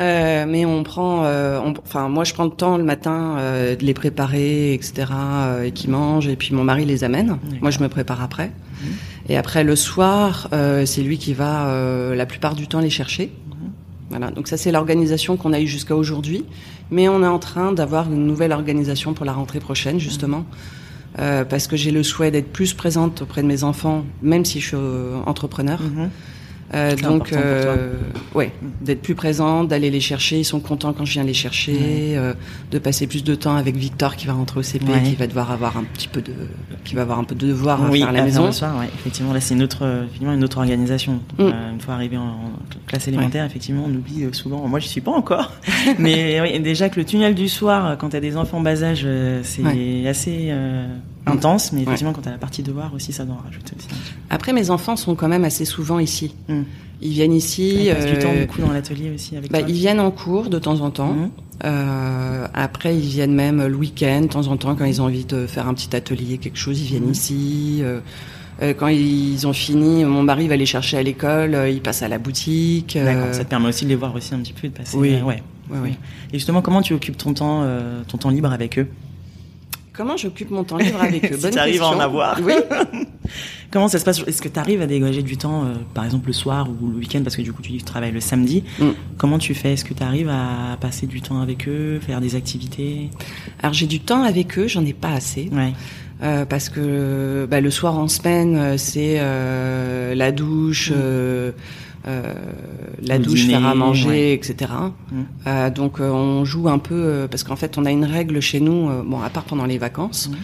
Euh, 0.00 0.44
mais 0.46 0.64
on 0.64 0.84
prend, 0.84 1.24
euh, 1.24 1.58
on- 1.64 1.74
enfin 1.84 2.08
moi 2.08 2.22
je 2.22 2.32
prends 2.32 2.44
le 2.44 2.50
temps 2.52 2.76
le 2.76 2.84
matin 2.84 3.34
euh, 3.38 3.74
de 3.74 3.84
les 3.84 3.94
préparer, 3.94 4.72
etc. 4.72 5.06
et 5.64 5.72
qu'ils 5.72 5.90
mangent, 5.90 6.28
et 6.28 6.36
puis 6.36 6.54
mon 6.54 6.62
mari 6.62 6.84
les 6.84 7.02
amène. 7.02 7.38
Moi 7.60 7.70
je 7.72 7.80
me 7.80 7.88
prépare 7.88 8.22
après. 8.22 8.52
Et 9.28 9.36
après 9.36 9.64
le 9.64 9.76
soir, 9.76 10.48
euh, 10.52 10.86
c'est 10.86 11.02
lui 11.02 11.18
qui 11.18 11.34
va 11.34 11.68
euh, 11.68 12.14
la 12.14 12.26
plupart 12.26 12.54
du 12.54 12.66
temps 12.66 12.80
les 12.80 12.90
chercher. 12.90 13.30
Voilà, 14.10 14.30
donc 14.30 14.48
ça 14.48 14.56
c'est 14.56 14.72
l'organisation 14.72 15.36
qu'on 15.36 15.52
a 15.52 15.60
eue 15.60 15.66
jusqu'à 15.66 15.94
aujourd'hui, 15.94 16.44
mais 16.90 17.08
on 17.08 17.22
est 17.22 17.26
en 17.26 17.38
train 17.38 17.72
d'avoir 17.72 18.10
une 18.10 18.26
nouvelle 18.26 18.52
organisation 18.52 19.12
pour 19.12 19.26
la 19.26 19.34
rentrée 19.34 19.60
prochaine 19.60 20.00
justement, 20.00 20.46
euh, 21.18 21.44
parce 21.44 21.66
que 21.66 21.76
j'ai 21.76 21.90
le 21.90 22.02
souhait 22.02 22.30
d'être 22.30 22.50
plus 22.50 22.72
présente 22.72 23.22
auprès 23.22 23.42
de 23.42 23.46
mes 23.46 23.64
enfants, 23.64 24.04
même 24.22 24.46
si 24.46 24.60
je 24.60 24.66
suis 24.68 24.76
euh, 24.76 25.16
entrepreneur. 25.26 25.80
Mhm. 25.82 26.10
Euh, 26.74 26.94
donc, 26.96 27.32
euh, 27.32 27.94
ouais, 28.34 28.52
d'être 28.82 29.00
plus 29.00 29.14
présente, 29.14 29.68
d'aller 29.68 29.90
les 29.90 30.00
chercher. 30.00 30.38
Ils 30.38 30.44
sont 30.44 30.60
contents 30.60 30.92
quand 30.92 31.04
je 31.04 31.12
viens 31.12 31.24
les 31.24 31.34
chercher, 31.34 31.78
euh, 32.16 32.34
de 32.70 32.78
passer 32.78 33.06
plus 33.06 33.24
de 33.24 33.34
temps 33.34 33.56
avec 33.56 33.76
Victor 33.76 34.16
qui 34.16 34.26
va 34.26 34.34
rentrer 34.34 34.60
au 34.60 34.62
CP, 34.62 34.84
Ouais. 34.92 35.02
qui 35.02 35.14
va 35.14 35.26
devoir 35.26 35.50
avoir 35.50 35.76
un 35.78 35.84
petit 35.84 36.08
peu 36.08 36.20
de, 36.20 36.32
qui 36.84 36.94
va 36.94 37.02
avoir 37.02 37.18
un 37.18 37.24
peu 37.24 37.34
de 37.34 37.46
devoir 37.46 37.82
à 37.84 37.88
oui, 37.88 38.00
faire 38.00 38.08
à 38.08 38.12
la 38.12 38.20
à 38.20 38.24
maison. 38.24 38.46
le 38.46 38.52
soir, 38.52 38.76
ouais. 38.78 38.88
Effectivement, 38.94 39.32
là, 39.32 39.40
c'est 39.40 39.54
une 39.54 39.62
autre, 39.62 40.04
effectivement, 40.06 40.34
une 40.34 40.44
autre 40.44 40.58
organisation. 40.58 41.20
Mm. 41.38 41.40
Euh, 41.40 41.72
une 41.72 41.80
fois 41.80 41.94
arrivé 41.94 42.18
en, 42.18 42.22
en 42.22 42.52
classe 42.86 43.08
élémentaire, 43.08 43.44
effectivement, 43.46 43.84
on 43.86 43.94
oublie 43.94 44.26
souvent. 44.32 44.66
Moi, 44.68 44.80
je 44.80 44.88
suis 44.88 45.00
pas 45.00 45.12
encore. 45.12 45.52
Mais 45.98 46.40
oui, 46.42 46.60
déjà 46.60 46.90
que 46.90 47.00
le 47.00 47.06
tunnel 47.06 47.34
du 47.34 47.48
soir, 47.48 47.96
quand 47.98 48.10
t'as 48.10 48.20
des 48.20 48.36
enfants 48.36 48.58
en 48.58 48.62
bas 48.62 48.82
âge, 48.82 49.06
c'est 49.42 50.06
assez. 50.06 50.52
Intense. 51.26 51.72
Mais 51.72 51.82
effectivement, 51.82 52.12
quand 52.12 52.22
t'as 52.22 52.30
la 52.30 52.38
partie 52.38 52.62
devoir 52.62 52.94
aussi, 52.94 53.12
ça 53.12 53.24
doit 53.24 53.36
en 53.36 53.44
rajouter 53.44 53.74
aussi. 53.76 53.88
Après, 54.30 54.52
mes 54.52 54.70
enfants 54.70 54.96
sont 54.96 55.14
quand 55.14 55.28
même 55.28 55.44
assez 55.44 55.64
souvent 55.64 55.98
ici. 55.98 56.34
Mm. 56.48 56.62
Ils 57.00 57.10
viennent 57.10 57.32
ici. 57.32 57.86
Ils 57.86 57.94
passent 57.94 58.06
du 58.06 58.18
temps 58.18 58.32
euh, 58.34 58.40
du 58.40 58.46
coup 58.46 58.60
dans 58.60 58.72
l'atelier 58.72 59.12
aussi 59.14 59.36
avec 59.36 59.50
bah, 59.50 59.60
toi. 59.60 59.68
ils 59.68 59.74
viennent 59.74 60.00
en 60.00 60.10
cours 60.10 60.48
de 60.48 60.58
temps 60.58 60.80
en 60.80 60.90
temps. 60.90 61.14
Mhm. 61.14 61.30
Euh, 61.64 62.46
après, 62.54 62.94
ils 62.96 63.08
viennent 63.08 63.34
même 63.34 63.66
le 63.66 63.74
week-end, 63.74 64.22
de 64.22 64.26
temps 64.26 64.46
en 64.46 64.56
temps, 64.56 64.74
quand 64.76 64.84
ils 64.84 65.00
ont 65.02 65.06
envie 65.06 65.24
de 65.24 65.46
faire 65.46 65.66
un 65.68 65.74
petit 65.74 65.94
atelier, 65.94 66.38
quelque 66.38 66.58
chose, 66.58 66.80
ils 66.80 66.86
viennent 66.86 67.10
ici. 67.10 67.80
Euh, 67.82 68.00
quand 68.76 68.88
ils 68.88 69.46
ont 69.46 69.52
fini, 69.52 70.04
mon 70.04 70.22
mari 70.22 70.48
va 70.48 70.56
les 70.56 70.66
chercher 70.66 70.98
à 70.98 71.02
l'école, 71.02 71.56
ils 71.70 71.80
passent 71.80 72.02
à 72.02 72.08
la 72.08 72.18
boutique. 72.18 72.96
D'accord, 72.96 73.32
ça 73.32 73.44
te 73.44 73.50
permet 73.50 73.68
aussi 73.68 73.84
de 73.84 73.90
les 73.90 73.96
voir 73.96 74.14
aussi 74.14 74.34
un 74.34 74.38
petit 74.38 74.52
peu 74.52 74.68
de 74.68 74.72
passer. 74.72 74.96
Oui. 74.96 75.14
ouais. 75.22 75.42
ouais, 75.70 75.78
ouais. 75.78 75.94
Et 76.32 76.38
justement, 76.38 76.62
comment 76.62 76.82
tu 76.82 76.94
occupes 76.94 77.16
ton 77.16 77.34
temps, 77.34 77.64
ton 78.08 78.18
temps 78.18 78.30
libre 78.30 78.52
avec 78.52 78.78
eux? 78.78 78.88
Comment 79.98 80.16
j'occupe 80.16 80.50
mon 80.50 80.62
temps 80.62 80.76
libre 80.76 81.02
avec 81.02 81.24
eux 81.32 81.34
Si 81.34 81.42
Bonne 81.42 81.50
t'arrives 81.50 81.82
à 81.82 81.88
en 81.88 81.98
avoir. 81.98 82.38
Oui. 82.40 82.52
Comment 83.72 83.88
ça 83.88 83.98
se 83.98 84.04
passe 84.04 84.22
Est-ce 84.28 84.40
que 84.40 84.48
tu 84.48 84.56
arrives 84.60 84.80
à 84.80 84.86
dégager 84.86 85.22
du 85.24 85.36
temps, 85.36 85.64
euh, 85.64 85.74
par 85.92 86.04
exemple 86.04 86.28
le 86.28 86.32
soir 86.32 86.68
ou 86.70 86.88
le 86.88 86.98
week-end, 86.98 87.20
parce 87.24 87.34
que 87.36 87.42
du 87.42 87.52
coup 87.52 87.62
tu 87.62 87.72
dis 87.72 87.78
que 87.78 87.82
tu 87.82 87.90
travailles 87.90 88.12
le 88.12 88.20
samedi 88.20 88.62
Mm. 88.78 88.90
Comment 89.16 89.38
tu 89.38 89.54
fais 89.54 89.72
Est-ce 89.72 89.84
que 89.84 89.94
tu 89.94 90.02
arrives 90.04 90.28
à 90.28 90.76
passer 90.80 91.08
du 91.08 91.20
temps 91.20 91.40
avec 91.40 91.66
eux, 91.66 91.98
faire 92.00 92.20
des 92.20 92.36
activités 92.36 93.10
Alors 93.60 93.72
j'ai 93.74 93.86
du 93.88 93.98
temps 93.98 94.22
avec 94.22 94.56
eux, 94.56 94.68
j'en 94.68 94.84
ai 94.84 94.92
pas 94.92 95.10
assez. 95.10 95.50
Ouais. 95.52 95.72
Euh, 96.22 96.44
parce 96.44 96.68
que 96.68 97.46
bah, 97.50 97.60
le 97.60 97.70
soir 97.72 97.98
en 97.98 98.06
semaine, 98.06 98.56
euh, 98.56 98.76
c'est 98.78 99.16
euh, 99.18 100.14
la 100.14 100.30
douche, 100.30 100.92
Mm. 100.92 101.52
Euh, 102.08 102.34
la 103.02 103.18
douche, 103.18 103.42
dîner, 103.42 103.54
faire 103.54 103.66
à 103.66 103.74
manger, 103.74 104.08
ouais. 104.08 104.32
etc. 104.32 104.72
Mm. 105.12 105.16
Euh, 105.46 105.70
donc 105.70 106.00
euh, 106.00 106.10
on 106.10 106.44
joue 106.44 106.68
un 106.68 106.78
peu 106.78 107.26
parce 107.30 107.44
qu'en 107.44 107.56
fait 107.56 107.76
on 107.78 107.84
a 107.84 107.90
une 107.90 108.04
règle 108.04 108.40
chez 108.40 108.60
nous, 108.60 108.88
bon 109.04 109.20
à 109.20 109.28
part 109.30 109.44
pendant 109.44 109.66
les 109.66 109.78
vacances, 109.78 110.28
Mm. 110.28 110.34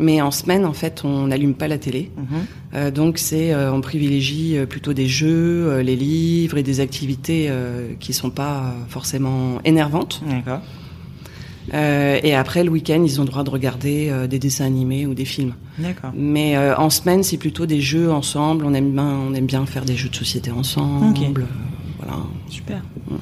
mais 0.00 0.22
en 0.22 0.30
semaine 0.30 0.64
en 0.64 0.72
fait 0.72 1.02
on 1.04 1.26
n'allume 1.26 1.54
pas 1.54 1.68
la 1.68 1.78
télé. 1.78 2.10
Euh, 2.74 2.90
donc 2.90 3.18
c'est 3.18 3.54
on 3.54 3.80
privilégie 3.80 4.56
plutôt 4.68 4.92
des 4.92 5.06
jeux, 5.06 5.80
les 5.80 5.96
livres 5.96 6.56
et 6.58 6.62
des 6.62 6.80
activités 6.80 7.50
qui 8.00 8.12
sont 8.12 8.30
pas 8.30 8.74
forcément 8.88 9.60
énervantes. 9.64 10.22
D'accord. 10.26 10.60
Euh, 11.72 12.20
et 12.22 12.34
après 12.34 12.62
le 12.62 12.70
week-end 12.70 13.02
ils 13.02 13.20
ont 13.20 13.24
le 13.24 13.30
droit 13.30 13.42
de 13.42 13.48
regarder 13.48 14.10
euh, 14.10 14.26
des 14.26 14.38
dessins 14.38 14.66
animés 14.66 15.06
ou 15.06 15.14
des 15.14 15.24
films. 15.24 15.54
D'accord. 15.78 16.10
Mais 16.14 16.56
euh, 16.58 16.76
en 16.76 16.90
semaine, 16.90 17.22
c'est 17.22 17.38
plutôt 17.38 17.64
des 17.64 17.80
jeux 17.80 18.12
ensemble. 18.12 18.64
On 18.66 18.74
aime 18.74 18.92
bien, 18.92 19.04
on 19.06 19.32
aime 19.34 19.46
bien 19.46 19.64
faire 19.64 19.84
des 19.86 19.96
jeux 19.96 20.10
de 20.10 20.14
société 20.16 20.50
ensemble. 20.50 21.06
Ok. 21.18 21.22
euh, 21.38 21.42
voilà. 21.98 22.18
Super. 22.50 22.82
Mm. 23.10 23.14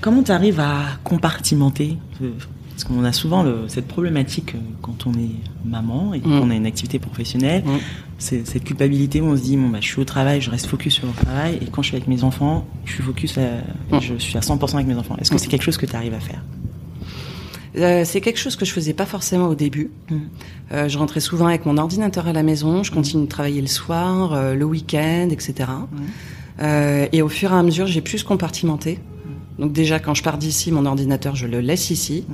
Comment 0.00 0.22
tu 0.22 0.32
arrives 0.32 0.60
à 0.60 0.82
compartimenter? 1.04 1.96
Parce 2.70 2.84
qu'on 2.84 3.04
a 3.04 3.12
souvent 3.12 3.42
le- 3.42 3.64
cette 3.68 3.88
problématique 3.88 4.54
quand 4.82 5.06
on 5.06 5.12
est 5.14 5.30
maman 5.64 6.12
et 6.12 6.18
Mm. 6.18 6.22
qu'on 6.22 6.50
a 6.50 6.54
une 6.54 6.66
activité 6.66 6.98
professionnelle. 6.98 7.62
Mm. 7.64 7.70
C'est 8.18 8.46
cette 8.46 8.64
culpabilité 8.64 9.20
où 9.20 9.26
on 9.26 9.36
se 9.36 9.42
dit 9.42 9.56
bon 9.56 9.68
bah 9.68 9.78
je 9.80 9.86
suis 9.86 10.00
au 10.00 10.04
travail, 10.04 10.40
je 10.40 10.50
reste 10.50 10.66
focus 10.66 10.94
sur 10.94 11.06
le 11.06 11.12
travail 11.12 11.58
et 11.62 11.66
quand 11.66 11.82
je 11.82 11.88
suis 11.88 11.96
avec 11.96 12.08
mes 12.08 12.22
enfants, 12.24 12.66
je 12.84 12.92
suis 12.94 13.02
focus, 13.02 13.38
à- 13.38 13.96
Mm. 13.96 14.00
je 14.00 14.14
suis 14.16 14.36
à 14.36 14.40
100% 14.42 14.74
avec 14.76 14.86
mes 14.88 14.96
enfants. 14.96 15.16
Est-ce 15.20 15.30
que 15.30 15.38
c'est 15.38 15.48
quelque 15.48 15.62
chose 15.62 15.76
que 15.78 15.86
tu 15.86 15.96
arrives 15.96 16.14
à 16.14 16.20
faire? 16.20 16.42
Euh, 17.76 18.04
c'est 18.04 18.20
quelque 18.20 18.38
chose 18.38 18.56
que 18.56 18.64
je 18.64 18.72
faisais 18.72 18.94
pas 18.94 19.06
forcément 19.06 19.48
au 19.48 19.54
début. 19.54 19.90
Mm. 20.10 20.14
Euh, 20.72 20.88
je 20.88 20.98
rentrais 20.98 21.20
souvent 21.20 21.46
avec 21.46 21.66
mon 21.66 21.76
ordinateur 21.76 22.26
à 22.26 22.32
la 22.32 22.42
maison. 22.42 22.82
Je 22.82 22.90
continue 22.90 23.24
de 23.24 23.28
travailler 23.28 23.60
le 23.60 23.66
soir, 23.66 24.32
euh, 24.32 24.54
le 24.54 24.64
week-end, 24.64 25.28
etc. 25.30 25.68
Et 27.12 27.20
au 27.22 27.28
fur 27.28 27.52
et 27.52 27.54
à 27.54 27.62
mesure, 27.62 27.86
j'ai 27.86 28.00
plus 28.00 28.22
compartimenté. 28.22 28.98
Donc 29.58 29.72
déjà, 29.72 29.98
quand 29.98 30.14
je 30.14 30.22
pars 30.22 30.38
d'ici, 30.38 30.72
mon 30.72 30.86
ordinateur, 30.86 31.34
je 31.36 31.46
le 31.46 31.60
laisse 31.60 31.90
ici. 31.90 32.24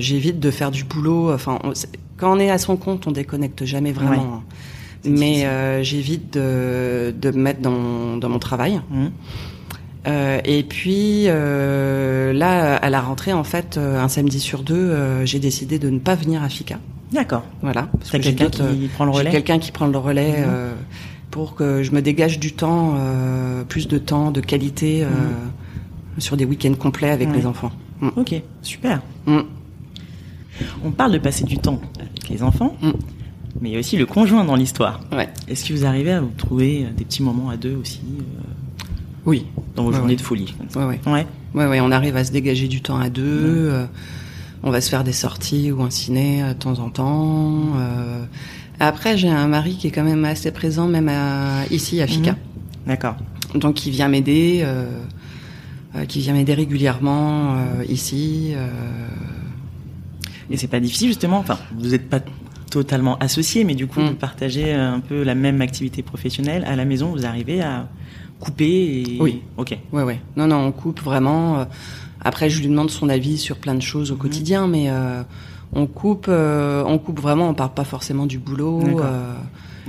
J'évite 0.00 0.40
de 0.40 0.50
faire 0.50 0.70
du 0.70 0.84
boulot. 0.84 1.32
Enfin, 1.32 1.58
on- 1.64 1.72
quand 2.16 2.34
on 2.34 2.40
est 2.40 2.50
à 2.50 2.58
son 2.58 2.76
compte, 2.76 3.06
on 3.06 3.10
déconnecte 3.12 3.64
jamais 3.64 3.92
vraiment. 3.92 4.10
Ouais. 4.12 4.18
hein. 4.18 4.42
Mais 5.08 5.44
euh, 5.46 5.82
j'évite 5.82 6.32
de, 6.32 7.14
de 7.16 7.30
me 7.30 7.42
mettre 7.42 7.60
dans, 7.60 8.16
dans 8.16 8.28
mon 8.28 8.38
travail. 8.38 8.80
Euh, 10.06 10.40
et 10.44 10.62
puis 10.62 11.24
euh, 11.26 12.32
là, 12.32 12.76
à 12.76 12.90
la 12.90 13.00
rentrée, 13.00 13.32
en 13.32 13.44
fait, 13.44 13.76
euh, 13.76 14.00
un 14.00 14.08
samedi 14.08 14.38
sur 14.40 14.62
deux, 14.62 14.74
euh, 14.74 15.26
j'ai 15.26 15.38
décidé 15.40 15.78
de 15.78 15.90
ne 15.90 15.98
pas 15.98 16.14
venir 16.14 16.42
à 16.42 16.48
FICA. 16.48 16.78
D'accord. 17.12 17.44
Voilà. 17.62 17.88
Parce 17.98 18.10
que 18.10 18.16
quelqu'un 18.18 18.48
qui 18.50 18.88
prend 18.88 19.04
le 19.04 19.10
relais 19.10 19.30
quelqu'un 19.30 19.58
qui 19.58 19.72
prend 19.72 19.86
le 19.86 19.98
relais 19.98 20.40
Mhm. 20.40 20.74
pour 21.30 21.54
que 21.54 21.82
je 21.82 21.90
me 21.92 22.02
dégage 22.02 22.38
du 22.40 22.52
temps, 22.52 22.94
plus 23.68 23.88
de 23.88 23.98
temps, 23.98 24.30
de 24.30 24.40
qualité 24.40 25.04
euh, 25.04 25.08
sur 26.18 26.36
des 26.36 26.44
week-ends 26.44 26.74
complets 26.74 27.10
avec 27.10 27.28
Mhm. 27.28 27.34
Ouais. 27.34 27.40
les 27.40 27.46
enfants. 27.46 27.72
Mm. 28.00 28.08
Ok, 28.16 28.34
super. 28.62 29.02
Mm. 29.26 29.38
On 30.84 30.90
parle 30.90 31.12
de 31.12 31.18
passer 31.18 31.44
du 31.44 31.58
temps 31.58 31.80
avec 31.98 32.28
les 32.28 32.42
enfants, 32.42 32.76
Mm. 32.82 32.90
mais 33.60 33.68
il 33.70 33.72
y 33.72 33.76
a 33.76 33.78
aussi 33.78 33.96
le 33.96 34.06
conjoint 34.06 34.44
dans 34.44 34.56
l'histoire. 34.56 35.00
Ouais. 35.12 35.28
Est-ce 35.48 35.64
que 35.66 35.72
vous 35.74 35.84
arrivez 35.86 36.12
à 36.12 36.20
vous 36.20 36.30
trouver 36.36 36.86
des 36.96 37.04
petits 37.04 37.22
moments 37.22 37.50
à 37.50 37.56
deux 37.56 37.74
aussi 37.76 38.00
Oui. 39.26 39.46
dans 39.74 39.82
vos 39.84 39.90
Ouais, 39.90 39.96
journées 39.96 40.10
ouais. 40.12 40.16
de 40.16 40.22
folie 40.22 40.54
Ouais, 40.74 40.84
ouais. 40.84 41.00
Ouais. 41.06 41.26
Ouais, 41.54 41.66
ouais, 41.66 41.80
on 41.80 41.90
arrive 41.90 42.16
à 42.16 42.24
se 42.24 42.32
dégager 42.32 42.68
du 42.68 42.80
temps 42.80 42.98
à 42.98 43.08
deux. 43.10 43.22
euh, 43.24 43.84
on 44.62 44.70
va 44.70 44.80
se 44.80 44.88
faire 44.88 45.04
des 45.04 45.12
sorties 45.12 45.70
ou 45.72 45.82
un 45.82 45.90
ciné 45.90 46.42
euh, 46.42 46.48
de 46.54 46.58
temps 46.58 46.78
en 46.78 46.90
temps. 46.90 47.76
euh. 47.76 48.24
Après, 48.80 49.16
j'ai 49.16 49.28
un 49.28 49.48
mari 49.48 49.76
qui 49.76 49.86
est 49.86 49.90
quand 49.90 50.04
même 50.04 50.24
assez 50.24 50.50
présent, 50.52 50.86
même 50.86 51.08
à, 51.08 51.64
ici 51.70 52.00
à 52.02 52.06
FICA. 52.06 52.32
Mhm. 52.32 52.36
D'accord. 52.86 53.16
Donc, 53.54 53.86
il 53.86 53.90
vient 53.90 54.08
m'aider, 54.08 54.60
euh, 54.64 54.86
qui 56.08 56.20
vient 56.20 56.34
m'aider 56.34 56.52
régulièrement 56.54 57.56
ici. 57.88 58.52
Et 60.50 60.56
c'est 60.56 60.68
pas 60.68 60.78
difficile 60.80 61.08
justement. 61.08 61.38
Enfin, 61.38 61.58
vous 61.78 61.88
n'êtes 61.88 62.08
pas 62.08 62.20
totalement 62.70 63.16
associés, 63.18 63.64
mais 63.64 63.74
du 63.74 63.86
coup, 63.86 64.00
Mm. 64.00 64.08
vous 64.08 64.14
partagez 64.14 64.72
un 64.74 65.00
peu 65.00 65.22
la 65.22 65.34
même 65.34 65.60
activité 65.62 66.02
professionnelle 66.02 66.64
à 66.66 66.76
la 66.76 66.84
maison. 66.84 67.08
Vous 67.12 67.24
arrivez 67.26 67.62
à 67.62 67.88
couper 68.40 69.02
et. 69.02 69.18
Oui. 69.20 69.42
Ok. 69.56 69.76
Ouais, 69.92 70.02
ouais. 70.02 70.20
Non, 70.36 70.46
non, 70.46 70.56
on 70.58 70.72
coupe 70.72 71.00
vraiment. 71.02 71.58
euh. 71.60 71.64
Après, 72.22 72.50
je 72.50 72.60
lui 72.60 72.68
demande 72.68 72.90
son 72.90 73.08
avis 73.08 73.38
sur 73.38 73.56
plein 73.56 73.74
de 73.74 73.82
choses 73.82 74.10
au 74.10 74.16
quotidien, 74.16 74.66
mais 74.66 74.90
euh, 74.90 75.22
on 75.72 75.86
coupe, 75.86 76.26
euh, 76.28 76.82
on 76.86 76.98
coupe 76.98 77.20
vraiment. 77.20 77.48
On 77.48 77.54
parle 77.54 77.72
pas 77.74 77.84
forcément 77.84 78.26
du 78.26 78.38
boulot. 78.38 78.82
Euh, 79.00 79.34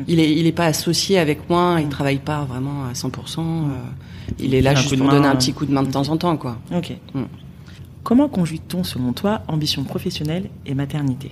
il 0.08 0.20
est, 0.20 0.32
il 0.36 0.46
est 0.46 0.52
pas 0.52 0.66
associé 0.66 1.18
avec 1.18 1.50
moi. 1.50 1.78
Il 1.82 1.88
travaille 1.90 2.20
pas 2.20 2.44
vraiment 2.46 2.86
à 2.86 2.94
100%. 2.94 3.40
euh, 3.40 3.44
il 4.40 4.54
est 4.54 4.62
là 4.62 4.76
juste 4.76 4.96
pour 4.98 5.08
main, 5.08 5.14
donner 5.14 5.28
un 5.28 5.36
petit 5.36 5.54
coup 5.54 5.66
de 5.66 5.72
main 5.72 5.84
de 5.84 5.92
temps 5.92 6.10
en 6.10 6.18
temps, 6.18 6.38
quoi. 6.38 6.58
Ok. 6.76 6.96
Mm. 7.16 7.22
Comment 8.04 8.28
conjugue-t-on, 8.30 8.84
selon 8.84 9.14
toi, 9.14 9.42
ambition 9.48 9.84
professionnelle 9.84 10.50
et 10.66 10.76
maternité? 10.76 11.32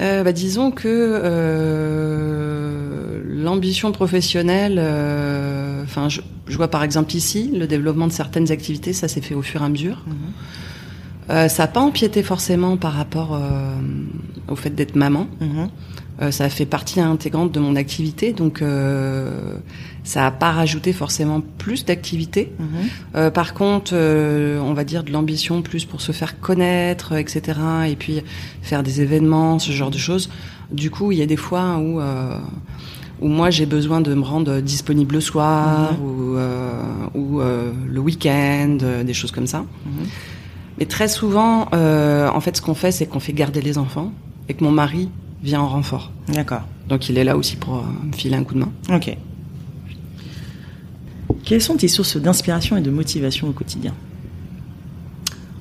Euh, 0.00 0.22
bah, 0.22 0.32
disons 0.32 0.70
que 0.70 0.86
euh, 1.22 1.98
l'ambition 3.26 3.90
professionnelle, 3.92 4.76
euh, 4.78 5.82
enfin, 5.82 6.08
je, 6.08 6.20
je 6.46 6.56
vois 6.56 6.68
par 6.68 6.82
exemple 6.84 7.14
ici 7.16 7.50
le 7.52 7.66
développement 7.66 8.06
de 8.06 8.12
certaines 8.12 8.52
activités, 8.52 8.92
ça 8.92 9.08
s'est 9.08 9.20
fait 9.20 9.34
au 9.34 9.42
fur 9.42 9.62
et 9.62 9.64
à 9.64 9.68
mesure. 9.68 10.04
Euh, 11.30 11.48
ça 11.48 11.64
n'a 11.64 11.66
pas 11.68 11.80
empiété 11.80 12.22
forcément 12.22 12.76
par 12.76 12.92
rapport 12.92 13.34
euh, 13.34 13.40
au 14.48 14.56
fait 14.56 14.70
d'être 14.70 14.96
maman. 14.96 15.26
Mhm. 15.40 15.68
Euh, 16.20 16.30
ça 16.32 16.48
fait 16.48 16.66
partie 16.66 17.00
intégrante 17.00 17.52
de 17.52 17.60
mon 17.60 17.76
activité, 17.76 18.32
donc 18.32 18.60
euh, 18.60 19.54
ça 20.02 20.22
n'a 20.22 20.30
pas 20.32 20.50
rajouté 20.50 20.92
forcément 20.92 21.40
plus 21.58 21.84
d'activités. 21.84 22.52
Mhm. 22.58 22.66
Euh, 23.14 23.30
par 23.30 23.54
contre, 23.54 23.94
on 23.94 24.72
va 24.74 24.84
dire 24.84 25.04
de 25.04 25.12
l'ambition 25.12 25.62
plus 25.62 25.84
pour 25.84 26.00
se 26.00 26.10
faire 26.12 26.40
connaître, 26.40 27.12
etc. 27.14 27.58
Et 27.88 27.94
puis 27.96 28.22
faire 28.62 28.82
des 28.82 29.00
événements, 29.00 29.58
ce 29.60 29.70
genre 29.72 29.90
de 29.90 29.98
choses. 29.98 30.28
Du 30.72 30.90
coup, 30.90 31.12
il 31.12 31.18
y 31.18 31.22
a 31.22 31.26
des 31.26 31.36
fois 31.36 31.76
où 31.78 32.00
où 33.20 33.26
moi 33.26 33.50
j'ai 33.50 33.66
besoin 33.66 34.00
de 34.00 34.14
me 34.14 34.22
rendre 34.22 34.60
disponible 34.60 35.16
le 35.16 35.20
soir 35.20 35.92
Mhm. 35.92 35.98
ou, 36.04 36.36
euh, 36.36 36.82
ou 37.14 37.40
euh, 37.40 37.72
le 37.86 38.00
week-end, 38.00 38.78
euh, 38.82 39.02
des 39.02 39.14
choses 39.14 39.32
comme 39.32 39.46
ça. 39.48 39.64
Mais 40.78 40.86
très 40.86 41.08
souvent, 41.08 41.68
en 41.72 42.40
fait, 42.40 42.56
ce 42.56 42.62
qu'on 42.62 42.74
fait, 42.74 42.92
c'est 42.92 43.06
qu'on 43.06 43.18
fait 43.18 43.32
garder 43.32 43.60
les 43.60 43.78
enfants 43.78 44.12
et 44.48 44.54
que 44.54 44.64
mon 44.64 44.70
mari 44.70 45.08
vient 45.42 45.60
en 45.60 45.68
renfort. 45.68 46.10
D'accord. 46.28 46.62
Donc 46.88 47.08
il 47.08 47.18
est 47.18 47.24
là 47.24 47.36
aussi 47.36 47.56
pour 47.56 47.76
euh, 47.76 47.82
me 48.06 48.12
filer 48.12 48.36
un 48.36 48.44
coup 48.44 48.54
de 48.54 48.60
main. 48.60 48.72
Ok. 48.92 49.16
Quelles 51.44 51.60
sont 51.62 51.76
tes 51.76 51.88
sources 51.88 52.16
d'inspiration 52.16 52.76
et 52.76 52.80
de 52.80 52.90
motivation 52.90 53.48
au 53.48 53.52
quotidien? 53.52 53.94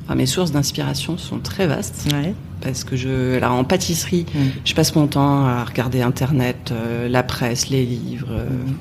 Enfin, 0.05 0.15
mes 0.15 0.25
sources 0.25 0.51
d'inspiration 0.51 1.17
sont 1.17 1.39
très 1.39 1.67
vastes 1.67 2.07
Ouais. 2.13 2.33
parce 2.61 2.83
que 2.83 2.95
je, 2.95 3.35
alors 3.37 3.53
en 3.53 3.63
pâtisserie, 3.63 4.25
Mhm. 4.33 4.41
je 4.65 4.73
passe 4.73 4.95
mon 4.95 5.07
temps 5.07 5.45
à 5.45 5.63
regarder 5.63 6.01
Internet, 6.01 6.71
euh, 6.71 7.07
la 7.09 7.23
presse, 7.23 7.69
les 7.69 7.85
livres. 7.85 8.27
euh, 8.31 8.49
Mhm. 8.49 8.73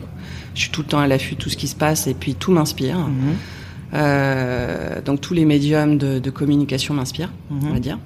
Je 0.54 0.60
suis 0.62 0.70
tout 0.70 0.80
le 0.82 0.86
temps 0.86 1.00
à 1.00 1.06
l'affût 1.06 1.34
de 1.34 1.40
tout 1.40 1.50
ce 1.50 1.56
qui 1.56 1.68
se 1.68 1.76
passe 1.76 2.06
et 2.06 2.14
puis 2.14 2.34
tout 2.34 2.50
m'inspire. 2.50 2.96
Euh, 3.92 5.02
donc 5.02 5.20
tous 5.20 5.34
les 5.34 5.44
médiums 5.44 5.98
de, 5.98 6.18
de 6.18 6.30
communication 6.30 6.94
m'inspirent, 6.94 7.32
on 7.50 7.72
va 7.72 7.78
dire. 7.78 7.98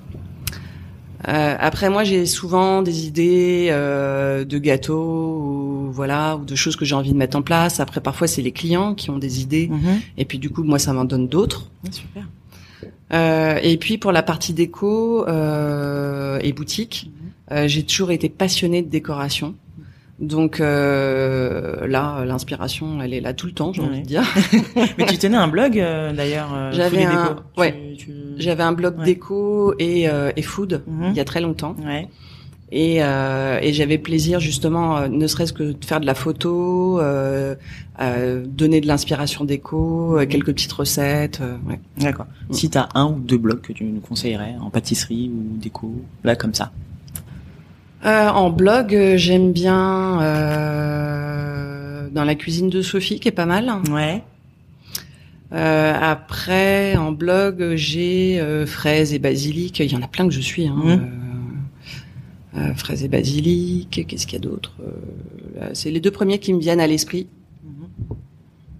Euh, 1.28 1.56
après 1.58 1.90
moi 1.90 2.02
j'ai 2.02 2.24
souvent 2.24 2.80
des 2.82 3.06
idées 3.06 3.68
euh, 3.70 4.44
de 4.44 4.58
gâteaux 4.58 5.36
ou 5.38 5.90
voilà 5.92 6.36
ou 6.36 6.44
de 6.46 6.54
choses 6.54 6.76
que 6.76 6.84
j'ai 6.86 6.94
envie 6.94 7.12
de 7.12 7.16
mettre 7.18 7.36
en 7.36 7.42
place. 7.42 7.78
Après 7.78 8.00
parfois 8.00 8.26
c'est 8.26 8.42
les 8.42 8.52
clients 8.52 8.94
qui 8.94 9.10
ont 9.10 9.18
des 9.18 9.42
idées 9.42 9.68
Mhm. 9.68 10.00
et 10.16 10.24
puis 10.24 10.38
du 10.38 10.48
coup 10.50 10.62
moi 10.62 10.78
ça 10.78 10.92
m'en 10.92 11.04
donne 11.04 11.28
d'autres. 11.28 11.70
Ah, 11.86 11.92
super. 11.92 12.24
Euh, 13.12 13.58
et 13.62 13.76
puis 13.76 13.98
pour 13.98 14.12
la 14.12 14.22
partie 14.22 14.52
déco 14.54 15.26
euh, 15.28 16.38
et 16.42 16.52
boutique, 16.52 17.10
euh, 17.50 17.66
j'ai 17.66 17.82
toujours 17.82 18.12
été 18.12 18.28
passionnée 18.28 18.82
de 18.82 18.88
décoration. 18.88 19.56
Donc 20.20 20.60
euh, 20.60 21.86
là, 21.86 22.24
l'inspiration, 22.26 23.00
elle 23.02 23.14
est 23.14 23.20
là 23.22 23.32
tout 23.32 23.46
le 23.46 23.52
temps, 23.52 23.72
j'ai 23.72 23.80
Ouais. 23.80 23.88
envie 23.88 24.02
de 24.02 24.06
dire. 24.06 24.22
Mais 24.98 25.06
tu 25.06 25.16
tenais 25.16 25.38
un 25.38 25.48
blog 25.48 25.78
euh, 25.78 26.12
d'ailleurs. 26.12 26.50
euh, 26.54 26.70
J'avais 26.72 27.04
un- 27.04 27.28
Déco. 27.32 27.40
ouais. 27.56 27.94
Tu- 27.96 28.04
tu- 28.06 28.12
J'avais 28.36 28.62
un 28.62 28.72
blog 28.72 28.98
Ouais. 28.98 29.04
déco 29.06 29.74
et, 29.78 30.08
euh, 30.10 30.30
et 30.36 30.42
food 30.42 30.82
Mhm. 30.86 31.06
il 31.12 31.16
y 31.16 31.20
a 31.20 31.24
très 31.24 31.40
longtemps. 31.40 31.74
Ouais. 31.84 32.06
Et, 32.72 32.98
et 32.98 33.72
j'avais 33.72 33.98
plaisir 33.98 34.38
justement, 34.38 35.08
ne 35.08 35.26
serait-ce 35.26 35.52
que 35.52 35.72
de 35.72 35.84
faire 35.84 36.00
de 36.00 36.06
la 36.06 36.14
photo, 36.14 37.00
donner 37.98 38.80
de 38.80 38.86
l'inspiration 38.86 39.44
déco, 39.44 40.16
euh, 40.18 40.26
quelques 40.26 40.52
petites 40.52 40.72
recettes. 40.72 41.40
D'accord. 41.98 42.26
Mm. 42.48 42.52
Si 42.52 42.70
t'as 42.70 42.88
un 42.94 43.06
ou 43.06 43.18
deux 43.18 43.38
blogs 43.38 43.60
que 43.60 43.72
tu 43.72 43.82
nous 43.84 44.00
conseillerais 44.00 44.54
en 44.60 44.70
pâtisserie 44.70 45.32
ou 45.34 45.56
déco, 45.58 45.92
là 46.22 46.36
comme 46.36 46.54
ça. 46.54 46.70
Euh, 48.04 48.28
en 48.28 48.50
blog, 48.50 48.94
euh, 48.94 49.16
j'aime 49.16 49.52
bien 49.52 50.22
euh, 50.22 52.08
dans 52.10 52.24
la 52.24 52.34
cuisine 52.34 52.70
de 52.70 52.80
Sophie, 52.80 53.20
qui 53.20 53.28
est 53.28 53.32
pas 53.32 53.46
mal. 53.46 53.70
Ouais. 53.90 54.22
Euh, 55.52 55.92
après, 56.00 56.96
en 56.96 57.12
blog, 57.12 57.74
j'ai 57.74 58.40
euh, 58.40 58.66
fraises 58.66 59.12
et 59.12 59.18
basilic. 59.18 59.80
Il 59.80 59.92
y 59.92 59.96
en 59.96 60.02
a 60.02 60.08
plein 60.08 60.26
que 60.26 60.32
je 60.32 60.40
suis. 60.40 60.66
Hein. 60.66 60.76
Mhm. 60.76 61.10
Euh, 62.56 62.74
fraises 62.74 63.04
et 63.04 63.08
basilic. 63.08 64.06
Qu'est-ce 64.08 64.26
qu'il 64.26 64.38
y 64.38 64.42
a 64.42 64.48
d'autre 64.48 64.72
C'est 65.72 65.90
les 65.90 66.00
deux 66.00 66.10
premiers 66.10 66.38
qui 66.38 66.52
me 66.52 66.60
viennent 66.60 66.80
à 66.80 66.86
l'esprit. 66.86 67.26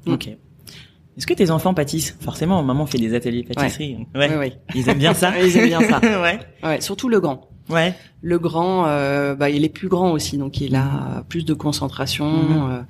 Mm. 0.07 0.13
Ok. 0.13 0.29
Est-ce 0.29 1.27
que 1.27 1.35
tes 1.35 1.51
enfants 1.51 1.75
pâtissent? 1.75 2.17
Forcément, 2.21 2.63
maman 2.63 2.87
fait 2.87 2.99
des 2.99 3.15
ateliers 3.15 3.43
pâtisserie. 3.43 4.07
Ouais. 4.15 4.31
Ouais, 4.31 4.37
ouais. 4.37 4.53
Ils 4.75 4.89
aiment 4.89 4.99
bien 4.99 5.13
ça. 5.13 5.39
Ils 5.45 5.57
aiment 5.57 5.67
bien 5.67 5.83
ça. 5.83 6.01
ouais. 6.23 6.39
Ouais, 6.63 6.81
surtout 6.81 7.09
le 7.09 7.21
grand. 7.21 7.50
Ouais. 7.71 7.95
Le 8.23 8.39
grand, 8.39 8.87
euh, 8.87 9.35
bah, 9.35 9.49
il 9.49 9.65
est 9.65 9.69
plus 9.71 9.89
grand 9.89 10.11
aussi, 10.13 10.37
donc 10.37 10.61
il 10.61 10.75
a 10.77 11.25
plus 11.29 11.45
de 11.45 11.55
concentration. 11.55 12.27
Mhm. 12.31 12.71
euh, 12.71 12.81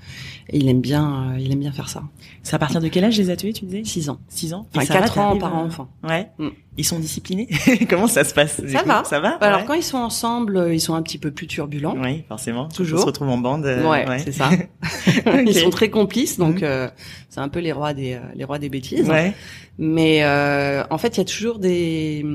et 0.52 0.56
il 0.58 0.68
aime 0.68 0.80
bien, 0.80 1.30
euh, 1.34 1.38
il 1.38 1.52
aime 1.52 1.60
bien 1.60 1.70
faire 1.70 1.88
ça. 1.88 2.02
C'est 2.42 2.56
à 2.56 2.58
partir 2.58 2.80
de 2.80 2.88
quel 2.88 3.04
âge 3.04 3.16
les 3.16 3.30
ateliers, 3.30 3.52
tu 3.52 3.64
disais? 3.66 3.82
6 3.84 4.08
ans. 4.10 4.18
6 4.28 4.52
ans 4.52 4.66
Enfin, 4.74 4.82
Et 4.82 4.86
ça 4.86 4.94
va, 4.94 5.00
4 5.02 5.18
ans 5.18 5.36
par 5.38 5.54
à- 5.54 5.58
enfant. 5.60 5.88
Ouais. 6.02 6.28
Mm. 6.38 6.48
Ils 6.76 6.84
sont 6.84 6.98
disciplinés? 6.98 7.48
Comment 7.88 8.08
ça 8.08 8.24
se 8.24 8.34
passe 8.34 8.60
Ça 8.66 8.80
coup 8.80 8.88
va. 8.88 9.04
Ça 9.04 9.20
va? 9.20 9.36
Alors 9.40 9.60
ouais. 9.60 9.64
quand 9.66 9.74
ils 9.74 9.84
sont 9.84 9.98
ensemble, 9.98 10.56
euh, 10.56 10.74
ils 10.74 10.80
sont 10.80 10.94
un 10.94 11.02
petit 11.02 11.18
peu 11.18 11.30
plus 11.30 11.46
turbulents. 11.46 11.94
Oui, 12.02 12.24
forcément. 12.26 12.66
Toujours. 12.68 12.98
On 12.98 13.02
se 13.02 13.06
retrouve 13.06 13.28
en 13.28 13.38
bande. 13.38 13.64
euh, 13.66 13.88
ouais, 13.88 14.18
c'est 14.18 14.32
ça. 14.32 14.50
Ils 15.46 15.54
sont 15.54 15.70
très 15.70 15.90
complices, 15.90 16.36
donc 16.38 16.56
Mhm. 16.56 16.60
euh, 16.64 16.88
c'est 17.28 17.40
un 17.40 17.48
peu 17.48 17.60
les 17.60 17.70
rois 17.72 17.94
des 17.94 18.14
euh, 18.14 18.20
les 18.34 18.42
rois 18.44 18.58
des 18.58 18.68
bêtises. 18.70 19.08
Ouais. 19.08 19.34
Mais 19.78 20.24
euh, 20.24 20.82
en 20.90 20.98
fait, 20.98 21.16
il 21.16 21.18
y 21.18 21.20
a 21.20 21.24
toujours 21.26 21.60
des 21.60 22.26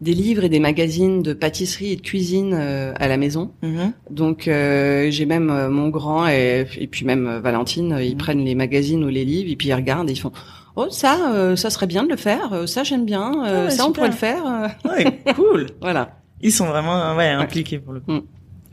des 0.00 0.14
livres 0.14 0.44
et 0.44 0.48
des 0.48 0.60
magazines 0.60 1.22
de 1.22 1.32
pâtisserie 1.32 1.92
et 1.92 1.96
de 1.96 2.00
cuisine 2.02 2.54
euh, 2.54 2.92
à 2.96 3.08
la 3.08 3.16
maison. 3.16 3.50
Mhm. 3.62 3.92
Donc 4.10 4.46
euh, 4.46 5.10
j'ai 5.10 5.26
même 5.26 5.50
euh, 5.50 5.68
mon 5.70 5.88
grand 5.88 6.28
et, 6.28 6.66
et 6.78 6.86
puis 6.86 7.04
même 7.04 7.40
Valentine, 7.42 7.98
ils 8.00 8.12
Mhm. 8.12 8.16
prennent 8.18 8.44
les 8.44 8.54
magazines 8.54 9.02
ou 9.02 9.08
les 9.08 9.24
livres 9.24 9.50
et 9.50 9.56
puis 9.56 9.68
ils 9.68 9.74
regardent 9.74 10.08
et 10.08 10.12
ils 10.12 10.20
font 10.20 10.30
oh 10.76 10.86
ça 10.90 11.54
ça 11.56 11.70
serait 11.70 11.88
bien 11.88 12.04
de 12.04 12.08
le 12.10 12.16
faire, 12.16 12.68
ça 12.68 12.84
j'aime 12.84 13.04
bien, 13.04 13.32
Ah 13.44 13.64
ouais, 13.64 13.70
ça 13.70 13.86
on 13.86 13.92
pourrait 13.92 14.08
le 14.08 14.14
faire. 14.14 14.46
euh. 14.46 14.68
Ouais, 14.88 15.20
cool. 15.34 15.66
voilà. 15.80 16.20
Ils 16.40 16.52
sont 16.52 16.66
vraiment 16.66 17.16
ouais, 17.16 17.30
impliqués 17.30 17.80
pour 17.80 17.92
le 17.92 17.98
coup. 18.00 18.12
Mm. 18.12 18.20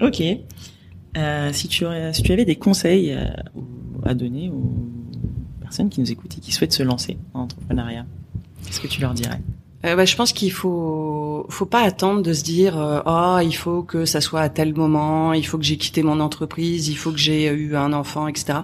Ok. 0.04 0.22
Si 1.54 1.68
tu 1.68 1.86
si 2.14 2.24
tu 2.24 2.32
avais 2.34 2.46
des 2.46 2.58
conseils 2.58 3.18
à 4.04 4.14
donner 4.14 4.50
aux 4.50 4.72
personnes 5.62 5.90
qui 5.90 6.00
nous 6.02 6.12
écoutent 6.12 6.38
et 6.38 6.42
qui 6.42 6.52
souhaitent 6.52 6.74
se 6.74 6.84
lancer 6.84 7.18
en 7.34 7.42
entrepreneuriat, 7.44 8.06
qu'est-ce 8.66 8.80
que 8.82 8.88
tu 8.88 9.02
leur 9.02 9.14
dirais? 9.16 9.40
Euh, 9.86 9.96
bah, 9.96 10.06
je 10.06 10.16
pense 10.16 10.34
qu'il 10.34 10.52
faut 10.52 11.46
faut 11.50 11.66
pas 11.66 11.82
attendre 11.82 12.22
de 12.24 12.34
se 12.34 12.44
dire 12.44 12.80
euh, 12.80 13.02
oh 13.06 13.38
il 13.44 13.54
faut 13.56 13.84
que 13.84 14.06
ça 14.06 14.20
soit 14.22 14.42
à 14.42 14.50
tel 14.50 14.74
moment, 14.74 15.34
il 15.34 15.46
faut 15.46 15.58
que 15.58 15.64
j'ai 15.64 15.78
quitté 15.78 16.02
mon 16.02 16.20
entreprise, 16.20 16.88
il 16.88 16.96
faut 16.96 17.12
que 17.12 17.18
j'ai 17.20 17.46
eu 17.48 17.76
un 17.76 17.94
enfant, 17.94 18.28
etc. 18.28 18.60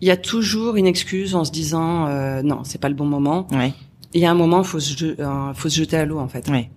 Il 0.00 0.08
y 0.08 0.10
a 0.10 0.16
toujours 0.16 0.76
une 0.76 0.86
excuse 0.86 1.34
en 1.34 1.44
se 1.44 1.52
disant 1.52 2.06
euh, 2.08 2.42
non 2.42 2.60
c'est 2.64 2.80
pas 2.80 2.88
le 2.88 2.94
bon 2.94 3.06
moment. 3.06 3.46
Ouais. 3.52 3.72
Il 4.14 4.20
y 4.20 4.26
a 4.26 4.30
un 4.30 4.34
moment 4.34 4.62
faut 4.64 4.80
se 4.80 4.96
je- 4.96 5.20
euh, 5.20 5.54
faut 5.54 5.68
se 5.68 5.76
jeter 5.76 5.96
à 5.96 6.04
l'eau 6.04 6.18
en 6.18 6.28
fait. 6.28 6.48
Ouais. 6.48 6.70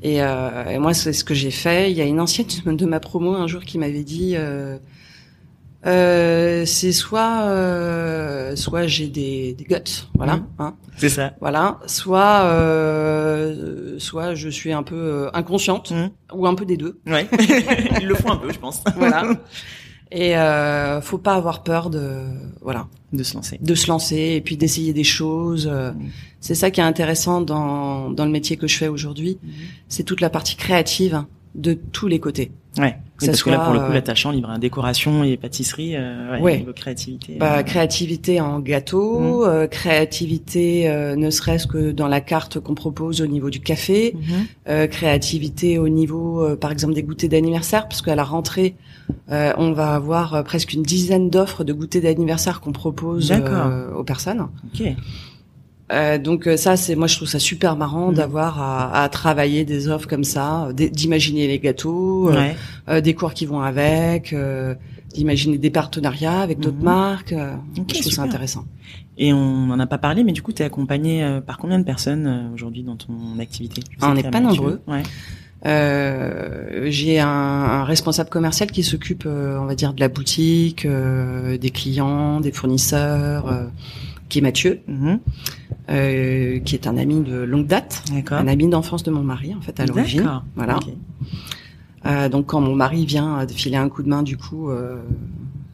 Et, 0.00 0.22
euh, 0.22 0.64
et 0.70 0.78
moi, 0.78 0.94
c'est 0.94 1.12
ce 1.12 1.24
que 1.24 1.34
j'ai 1.34 1.50
fait. 1.50 1.90
Il 1.90 1.96
y 1.96 2.00
a 2.00 2.04
une 2.04 2.20
ancienne 2.20 2.46
de 2.64 2.86
ma 2.86 3.00
promo 3.00 3.34
un 3.34 3.48
jour 3.48 3.62
qui 3.64 3.78
m'avait 3.78 4.04
dit, 4.04 4.36
euh, 5.86 6.64
c'est 6.66 6.92
soit, 6.92 7.42
euh, 7.42 8.56
soit 8.56 8.86
j'ai 8.86 9.06
des, 9.08 9.54
des 9.54 9.64
guts, 9.64 10.06
voilà, 10.14 10.36
Mhm. 10.36 10.46
hein, 10.58 10.74
C'est 10.96 11.08
ça. 11.08 11.34
voilà, 11.40 11.78
soit, 11.86 12.42
euh, 12.44 13.96
soit 13.98 14.34
je 14.34 14.48
suis 14.48 14.72
un 14.72 14.82
peu 14.82 14.96
euh, 14.96 15.30
inconsciente 15.34 15.90
Mhm. 15.92 16.10
ou 16.34 16.46
un 16.46 16.54
peu 16.54 16.64
des 16.64 16.76
deux, 16.76 17.00
Ouais. 17.06 17.26
Ils 18.00 18.06
le 18.08 18.14
font 18.14 18.32
un 18.32 18.36
peu, 18.36 18.52
je 18.52 18.58
pense. 18.58 18.82
voilà. 18.96 19.24
Et 20.10 20.38
euh, 20.38 21.02
faut 21.02 21.18
pas 21.18 21.34
avoir 21.34 21.62
peur 21.62 21.90
de, 21.90 22.22
voilà, 22.62 22.86
De 23.12 23.22
se 23.22 23.34
lancer. 23.34 23.58
de 23.60 23.74
se 23.74 23.88
lancer 23.88 24.32
et 24.36 24.40
puis 24.40 24.56
d'essayer 24.56 24.94
des 24.94 25.04
choses. 25.04 25.68
euh, 25.70 25.92
Mhm. 25.92 26.08
C'est 26.40 26.54
ça 26.54 26.70
qui 26.70 26.80
est 26.80 26.84
intéressant 26.84 27.40
dans 27.40 28.10
dans 28.10 28.24
le 28.24 28.30
métier 28.30 28.56
que 28.56 28.66
je 28.68 28.76
fais 28.76 28.86
aujourd'hui, 28.88 29.38
c'est 29.88 30.04
toute 30.04 30.20
la 30.20 30.30
partie 30.30 30.54
créative 30.56 31.24
de 31.58 31.74
tous 31.74 32.06
les 32.06 32.20
côtés. 32.20 32.50
Ouais. 32.78 32.96
Que 33.18 33.26
parce 33.26 33.42
que 33.42 33.50
là, 33.50 33.58
pour 33.58 33.72
le 33.72 33.80
coup, 33.80 33.86
euh, 33.86 33.94
l'attachant 33.94 34.30
libre 34.30 34.48
à 34.50 34.58
décoration 34.58 35.24
et 35.24 35.36
pâtisserie, 35.36 35.96
euh, 35.96 36.34
ouais, 36.34 36.40
Ouais. 36.40 36.58
niveau 36.58 36.72
créativité. 36.72 37.36
Bah, 37.38 37.58
euh, 37.58 37.62
créativité 37.64 38.40
en 38.40 38.60
gâteau, 38.60 39.44
euh, 39.44 39.66
créativité 39.66 40.88
euh, 40.88 41.16
ne 41.16 41.28
serait-ce 41.30 41.66
que 41.66 41.90
dans 41.90 42.06
la 42.06 42.20
carte 42.20 42.60
qu'on 42.60 42.74
propose 42.74 43.20
au 43.20 43.26
niveau 43.26 43.50
du 43.50 43.58
café, 43.58 44.14
mhm. 44.14 44.22
euh, 44.68 44.86
créativité 44.86 45.78
au 45.78 45.88
niveau, 45.88 46.44
euh, 46.44 46.54
par 46.54 46.70
exemple, 46.70 46.94
des 46.94 47.02
goûters 47.02 47.28
d'anniversaire, 47.28 47.88
parce 47.88 48.02
qu'à 48.02 48.14
la 48.14 48.22
rentrée, 48.22 48.76
euh, 49.32 49.52
on 49.56 49.72
va 49.72 49.94
avoir 49.94 50.44
presque 50.44 50.72
une 50.72 50.82
dizaine 50.82 51.28
d'offres 51.28 51.64
de 51.64 51.72
goûters 51.72 52.02
d'anniversaire 52.02 52.60
qu'on 52.60 52.72
propose 52.72 53.32
euh, 53.32 53.92
aux 53.94 54.04
personnes. 54.04 54.46
Ok. 54.72 54.86
Euh, 55.90 56.18
donc 56.18 56.46
euh, 56.46 56.56
ça, 56.58 56.76
c'est 56.76 56.94
moi 56.96 57.06
je 57.06 57.16
trouve 57.16 57.28
ça 57.28 57.38
super 57.38 57.74
marrant 57.76 58.08
Mhm. 58.08 58.14
d'avoir 58.14 58.60
à, 58.60 59.02
à 59.04 59.08
travailler 59.08 59.64
des 59.64 59.88
offres 59.88 60.06
comme 60.06 60.24
ça, 60.24 60.66
euh, 60.66 60.72
d'imaginer 60.72 61.46
les 61.46 61.58
gâteaux, 61.58 62.30
Ouais. 62.30 62.54
euh, 62.88 63.00
des 63.00 63.14
cours 63.14 63.32
qui 63.32 63.46
vont 63.46 63.60
avec, 63.60 64.32
euh, 64.34 64.74
d'imaginer 65.14 65.56
des 65.56 65.70
partenariats 65.70 66.40
avec 66.42 66.58
d'autres 66.60 66.76
Mhm. 66.76 66.84
marques. 66.84 67.34
je 67.34 68.00
trouve 68.00 68.12
ça 68.12 68.22
intéressant. 68.22 68.64
Et 69.16 69.32
on 69.32 69.66
n'en 69.66 69.78
a 69.80 69.86
pas 69.86 69.98
parlé, 69.98 70.24
mais 70.24 70.32
du 70.32 70.42
coup, 70.42 70.52
tu 70.52 70.62
es 70.62 70.66
accompagné 70.66 71.40
par 71.46 71.56
combien 71.58 71.78
de 71.78 71.84
personnes 71.84 72.26
euh, 72.26 72.54
aujourd'hui 72.54 72.82
dans 72.82 72.96
ton 72.96 73.14
activité? 73.40 73.82
Ah, 74.00 74.10
on 74.10 74.14
n'est 74.14 74.22
pas 74.30 74.40
nombreux. 74.40 74.80
Ouais. 74.86 75.02
Euh, 75.66 76.86
j'ai 76.88 77.18
un, 77.18 77.26
un 77.28 77.84
responsable 77.84 78.30
commercial 78.30 78.70
qui 78.70 78.82
s'occupe, 78.82 79.24
euh, 79.26 79.58
on 79.58 79.64
va 79.64 79.74
dire, 79.74 79.92
de 79.92 80.00
la 80.00 80.08
boutique, 80.08 80.84
euh, 80.86 81.58
des 81.58 81.70
clients, 81.70 82.40
des 82.40 82.52
fournisseurs, 82.52 83.48
euh, 83.48 83.64
qui 84.28 84.38
est 84.38 84.42
Mathieu, 84.42 84.80
Mhm. 84.86 85.20
euh, 85.90 86.58
qui 86.60 86.74
est 86.74 86.86
un 86.86 86.96
ami 86.98 87.20
de 87.20 87.36
longue 87.36 87.66
date, 87.66 88.02
un 88.30 88.46
ami 88.48 88.68
d'enfance 88.68 89.02
de 89.02 89.10
mon 89.10 89.22
mari 89.22 89.54
en 89.54 89.60
fait 89.60 89.78
à 89.80 89.86
l'origine. 89.86 90.28
Voilà. 90.56 90.78
Euh, 92.06 92.28
donc 92.28 92.46
quand 92.46 92.60
mon 92.60 92.74
mari 92.74 93.04
vient 93.06 93.44
de 93.44 93.52
filer 93.52 93.76
un 93.76 93.88
coup 93.88 94.02
de 94.02 94.08
main, 94.08 94.22
du 94.22 94.36
coup, 94.36 94.70
euh, 94.70 95.02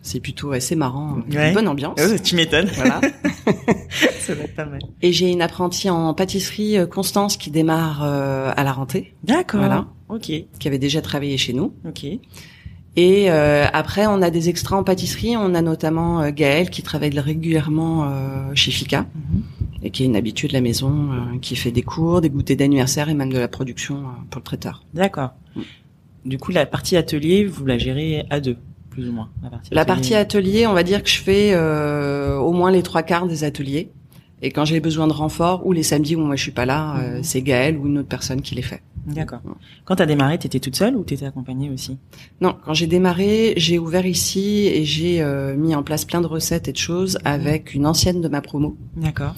c'est 0.02 0.20
plutôt 0.20 0.52
assez 0.52 0.74
marrant, 0.76 1.18
Ouais. 1.32 1.48
une 1.48 1.54
bonne 1.54 1.68
ambiance. 1.68 1.98
Oh, 2.00 2.16
tu 2.22 2.34
m'étonnes. 2.36 2.68
Voilà. 2.76 3.00
Ça 4.20 4.34
va 4.34 4.42
être 4.44 4.54
pas 4.54 4.64
mal. 4.64 4.80
Et 5.02 5.12
j'ai 5.12 5.30
une 5.30 5.42
apprentie 5.42 5.90
en 5.90 6.14
pâtisserie, 6.14 6.78
euh, 6.78 6.86
Constance, 6.86 7.36
qui 7.36 7.50
démarre 7.50 8.02
euh, 8.04 8.52
à 8.56 8.64
la 8.64 8.72
rentrée, 8.72 9.14
D'accord. 9.24 9.60
Voilà. 9.60 9.86
Ok. 10.08 10.22
qui 10.58 10.68
avait 10.68 10.78
déjà 10.78 11.00
travaillé 11.02 11.36
chez 11.36 11.52
nous. 11.52 11.72
Ok. 11.86 12.06
Et 12.96 13.28
euh, 13.28 13.64
après, 13.72 14.06
on 14.06 14.22
a 14.22 14.30
des 14.30 14.48
extras 14.48 14.76
en 14.76 14.84
pâtisserie. 14.84 15.36
On 15.36 15.54
a 15.54 15.62
notamment 15.62 16.20
euh, 16.22 16.30
Gaëlle 16.30 16.70
qui 16.70 16.82
travaille 16.82 17.18
régulièrement 17.18 18.04
euh, 18.04 18.54
chez 18.54 18.70
Fika 18.70 19.00
Mhm. 19.14 19.42
et 19.82 19.90
qui 19.90 20.04
est 20.04 20.06
une 20.06 20.14
habitude 20.16 20.50
de 20.50 20.54
la 20.54 20.60
maison, 20.60 20.92
euh, 21.12 21.38
qui 21.40 21.56
fait 21.56 21.72
des 21.72 21.82
cours, 21.82 22.20
des 22.20 22.30
goûters 22.30 22.56
d'anniversaire 22.56 23.08
et 23.08 23.14
même 23.14 23.32
de 23.32 23.38
la 23.38 23.48
production 23.48 23.96
euh, 23.96 24.08
pour 24.30 24.38
le 24.40 24.44
traiteur. 24.44 24.84
D'accord. 24.94 25.30
Mm. 25.56 25.60
Du 26.26 26.38
coup, 26.38 26.52
la 26.52 26.66
partie 26.66 26.96
atelier, 26.96 27.44
vous 27.44 27.66
la 27.66 27.78
gérez 27.78 28.24
à 28.30 28.38
deux, 28.40 28.56
plus 28.90 29.08
ou 29.08 29.12
moins. 29.12 29.28
La 29.42 29.50
partie 29.50 29.74
La 29.74 29.80
atelier. 29.82 29.94
partie 29.94 30.14
atelier, 30.14 30.66
on 30.68 30.72
va 30.72 30.82
dire 30.84 31.02
que 31.02 31.08
je 31.10 31.18
fais 31.18 31.50
euh, 31.52 32.36
au 32.38 32.52
moins 32.52 32.70
les 32.70 32.82
trois 32.82 33.02
quarts 33.02 33.26
des 33.26 33.42
ateliers. 33.44 33.90
Et 34.40 34.50
quand 34.50 34.64
j'ai 34.64 34.78
besoin 34.80 35.06
de 35.08 35.12
renfort 35.12 35.66
ou 35.66 35.72
les 35.72 35.82
samedis 35.82 36.16
où 36.16 36.20
moi 36.20 36.36
je 36.36 36.42
suis 36.42 36.52
pas 36.52 36.64
là, 36.66 36.96
euh, 36.98 37.16
Mhm. 37.18 37.22
c'est 37.24 37.42
Gaëlle 37.42 37.76
ou 37.76 37.86
une 37.88 37.98
autre 37.98 38.08
personne 38.08 38.40
qui 38.40 38.54
les 38.54 38.62
fait. 38.62 38.82
D'accord. 39.06 39.40
Quand 39.84 39.96
t'as 39.96 40.06
démarré, 40.06 40.38
t'étais 40.38 40.60
toute 40.60 40.76
seule 40.76 40.96
ou 40.96 41.04
t'étais 41.04 41.26
accompagnée 41.26 41.70
aussi? 41.70 41.98
Non, 42.40 42.56
quand 42.64 42.72
j'ai 42.74 42.86
démarré, 42.86 43.52
j'ai 43.56 43.78
ouvert 43.78 44.06
ici 44.06 44.66
et 44.66 44.84
j'ai 44.84 45.20
euh, 45.22 45.54
mis 45.56 45.74
en 45.74 45.82
place 45.82 46.04
plein 46.04 46.20
de 46.20 46.26
recettes 46.26 46.68
et 46.68 46.72
de 46.72 46.78
choses 46.78 47.18
avec 47.24 47.74
une 47.74 47.86
ancienne 47.86 48.20
de 48.22 48.28
ma 48.28 48.40
promo 48.40 48.76
D'accord. 48.96 49.34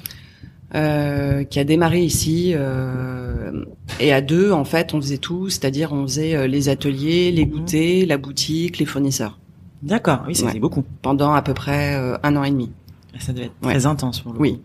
euh, 0.74 1.44
qui 1.44 1.58
a 1.58 1.64
démarré 1.64 2.02
ici. 2.02 2.52
euh, 2.54 3.64
et 4.00 4.12
à 4.12 4.20
deux, 4.20 4.52
en 4.52 4.64
fait, 4.64 4.94
on 4.94 5.00
faisait 5.00 5.18
tout, 5.18 5.48
c'est-à-dire 5.48 5.92
on 5.92 6.02
faisait 6.06 6.34
euh, 6.34 6.46
les 6.46 6.68
ateliers, 6.68 7.32
les 7.32 7.44
Mhm. 7.46 7.50
goûters, 7.52 8.06
la 8.06 8.18
boutique, 8.18 8.78
les 8.78 8.86
fournisseurs, 8.86 9.38
D'accord. 9.82 10.24
Oui, 10.26 10.34
ça 10.34 10.42
Ouais. 10.44 10.48
faisait 10.50 10.60
beaucoup. 10.60 10.84
pendant 11.02 11.32
à 11.34 11.42
peu 11.42 11.54
près 11.54 11.94
euh, 11.96 12.16
un 12.22 12.34
an 12.36 12.44
et 12.44 12.50
demi. 12.50 12.70
Ça 13.18 13.32
devait 13.32 13.46
être 13.46 13.54
Ouais. 13.62 13.72
très 13.72 13.86
intense 13.86 14.20
pour 14.20 14.32
le 14.32 14.38
Oui. 14.40 14.60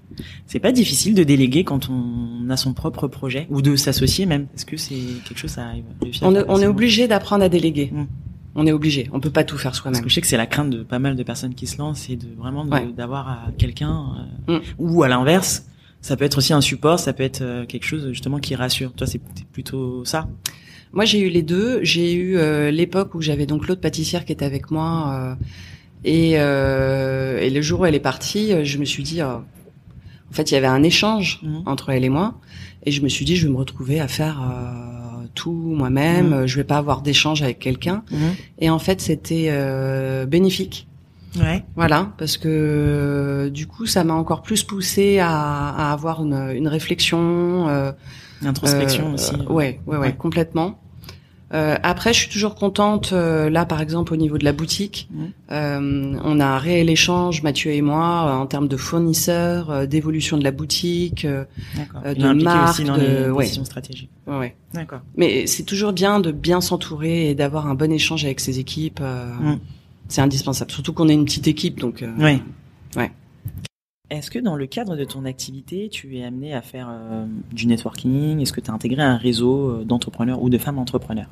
C'est 0.45 0.59
pas 0.59 0.71
difficile 0.71 1.13
de 1.15 1.23
déléguer 1.23 1.63
quand 1.63 1.89
on 1.89 2.49
a 2.49 2.57
son 2.57 2.73
propre 2.73 3.07
projet 3.07 3.47
ou 3.49 3.61
de 3.61 3.75
s'associer 3.75 4.25
même. 4.25 4.47
Est-ce 4.55 4.65
que 4.65 4.77
c'est 4.77 4.95
quelque 5.25 5.37
chose 5.37 5.57
réussir 6.01 6.23
à 6.25 6.29
On, 6.29 6.35
est- 6.35 6.45
on 6.47 6.59
est 6.59 6.67
obligé 6.67 7.07
d'apprendre 7.07 7.43
à 7.43 7.49
déléguer. 7.49 7.89
Mhm. 7.93 8.07
On 8.55 8.67
est 8.67 8.71
obligé. 8.73 9.09
On 9.13 9.19
peut 9.21 9.29
pas 9.29 9.45
tout 9.45 9.57
faire 9.57 9.71
Parce 9.71 9.79
soi-même. 9.81 10.01
que 10.01 10.09
je 10.09 10.13
sais 10.13 10.19
que 10.21 10.27
c'est 10.27 10.35
la 10.37 10.45
crainte 10.47 10.69
de 10.71 10.83
pas 10.83 10.99
mal 10.99 11.15
de 11.15 11.23
personnes 11.23 11.55
qui 11.55 11.67
se 11.67 11.77
lancent, 11.77 11.99
c'est 12.07 12.17
de 12.17 12.27
vraiment 12.37 12.65
Ouais. 12.65 12.85
d'avoir 12.97 13.29
à 13.29 13.47
quelqu'un 13.57 14.07
euh, 14.49 14.57
Mm. 14.57 14.61
ou 14.77 15.03
à 15.03 15.07
l'inverse, 15.07 15.65
ça 16.01 16.17
peut 16.17 16.25
être 16.25 16.37
aussi 16.37 16.51
un 16.51 16.59
support, 16.59 16.99
ça 16.99 17.13
peut 17.13 17.23
être 17.23 17.41
euh, 17.41 17.65
quelque 17.65 17.85
chose 17.85 18.09
justement 18.09 18.39
qui 18.39 18.55
rassure. 18.55 18.91
Toi, 18.91 19.07
c'est 19.07 19.21
c'est 19.35 19.45
plutôt 19.47 20.03
ça. 20.03 20.27
Moi, 20.93 21.05
j'ai 21.05 21.21
eu 21.21 21.29
les 21.29 21.43
deux. 21.43 21.79
J'ai 21.83 22.11
eu 22.13 22.35
euh, 22.35 22.69
l'époque 22.71 23.15
où 23.15 23.21
j'avais 23.21 23.45
donc 23.45 23.67
l'autre 23.69 23.79
pâtissière 23.79 24.25
qui 24.25 24.33
était 24.33 24.43
avec 24.43 24.69
moi. 24.71 25.37
Et, 26.03 26.33
euh, 26.35 27.39
et 27.39 27.49
le 27.49 27.61
jour 27.61 27.81
où 27.81 27.85
elle 27.85 27.95
est 27.95 27.99
partie, 27.99 28.53
euh, 28.53 28.63
je 28.63 28.77
me 28.77 28.85
suis 28.85 29.03
dit, 29.03 29.21
euh, 29.21 29.35
en 29.35 30.33
fait, 30.33 30.51
il 30.51 30.53
y 30.53 30.57
avait 30.57 30.67
un 30.67 30.83
échange 30.83 31.39
Mhm. 31.43 31.63
entre 31.65 31.89
elle 31.89 32.03
et 32.03 32.09
moi. 32.09 32.35
Et 32.85 32.91
je 32.91 33.01
me 33.03 33.09
suis 33.09 33.25
dit, 33.25 33.35
je 33.35 33.45
vais 33.47 33.53
me 33.53 33.57
retrouver 33.57 33.99
à 33.99 34.07
faire 34.07 34.41
euh, 34.41 35.25
tout 35.35 35.51
moi-même. 35.51 36.27
Mhm. 36.27 36.33
euh, 36.33 36.47
Je 36.47 36.55
vais 36.57 36.63
pas 36.63 36.77
avoir 36.77 37.01
d'échange 37.01 37.41
avec 37.43 37.59
quelqu'un. 37.59 38.03
Et 38.59 38.69
en 38.69 38.79
fait, 38.79 39.01
c'était 39.01 39.47
euh, 39.49 40.25
bénéfique. 40.25 40.87
Ouais. 41.39 41.63
Voilà, 41.77 42.11
parce 42.17 42.35
que 42.37 43.49
du 43.53 43.65
coup, 43.67 43.85
ça 43.85 44.03
m'a 44.03 44.13
encore 44.15 44.41
plus 44.41 44.63
poussé 44.63 45.19
à, 45.19 45.29
à 45.69 45.93
avoir 45.93 46.23
une, 46.23 46.51
une 46.55 46.67
réflexion. 46.67 47.69
euh, 47.69 47.91
L'introspection 48.41 49.11
euh, 49.11 49.13
aussi. 49.13 49.35
ouais, 49.35 49.45
ouais, 49.49 49.79
ouais, 49.85 49.97
Ouais. 49.97 50.13
complètement. 50.13 50.79
Euh, 51.53 51.75
après, 51.83 52.13
je 52.13 52.19
suis 52.19 52.29
toujours 52.29 52.55
contente. 52.55 53.11
euh, 53.11 53.49
là, 53.49 53.65
par 53.65 53.81
exemple, 53.81 54.13
au 54.13 54.15
niveau 54.15 54.37
de 54.37 54.45
la 54.45 54.53
boutique, 54.53 55.09
euh, 55.51 56.15
on 56.23 56.39
a 56.39 56.45
un 56.45 56.57
réel 56.57 56.89
échange, 56.89 57.43
Mathieu 57.43 57.71
et 57.71 57.81
moi, 57.81 58.25
euh, 58.27 58.41
en 58.41 58.45
termes 58.45 58.67
de 58.69 58.77
fournisseurs, 58.77 59.69
euh, 59.69 59.85
d'évolution 59.85 60.37
de 60.37 60.43
la 60.45 60.51
boutique. 60.51 61.25
euh, 61.25 61.43
euh, 62.05 62.13
de 62.13 62.43
marque, 62.43 62.69
aussi 62.71 62.83
dans 62.85 62.95
de- 62.97 63.01
les 63.01 63.29
ouais. 63.31 63.45
stratégiques. 63.45 64.09
ouais, 64.27 64.37
ouais. 64.37 64.55
D'accord. 64.73 65.01
Mais 65.17 65.45
c'est 65.47 65.63
toujours 65.63 65.91
bien 65.91 66.19
de 66.21 66.31
bien 66.31 66.61
s'entourer 66.61 67.29
et 67.31 67.35
d'avoir 67.35 67.67
un 67.67 67.75
bon 67.75 67.91
échange 67.91 68.23
avec 68.23 68.39
ses 68.39 68.59
équipes. 68.59 68.99
euh, 69.01 69.25
Mhm. 69.41 69.59
C'est 70.07 70.21
indispensable. 70.21 70.71
Surtout 70.71 70.93
qu'on 70.93 71.07
est 71.09 71.13
une 71.13 71.25
petite 71.25 71.47
équipe, 71.47 71.79
donc. 71.79 72.01
euh, 72.01 72.11
Ouais. 72.17 72.41
Est-ce 74.11 74.29
que 74.29 74.39
dans 74.39 74.57
le 74.57 74.65
cadre 74.65 74.97
de 74.97 75.05
ton 75.05 75.23
activité, 75.23 75.87
tu 75.89 76.17
es 76.17 76.25
amené 76.25 76.53
à 76.53 76.61
faire 76.61 76.89
euh, 76.91 77.25
du 77.53 77.65
networking? 77.65 78.41
Est-ce 78.41 78.51
que 78.51 78.59
tu 78.59 78.69
as 78.69 78.73
intégré 78.73 79.01
un 79.01 79.15
réseau 79.15 79.69
euh, 79.69 79.83
d'entrepreneurs 79.85 80.43
ou 80.43 80.49
de 80.49 80.57
femmes 80.57 80.79
entrepreneurs? 80.79 81.29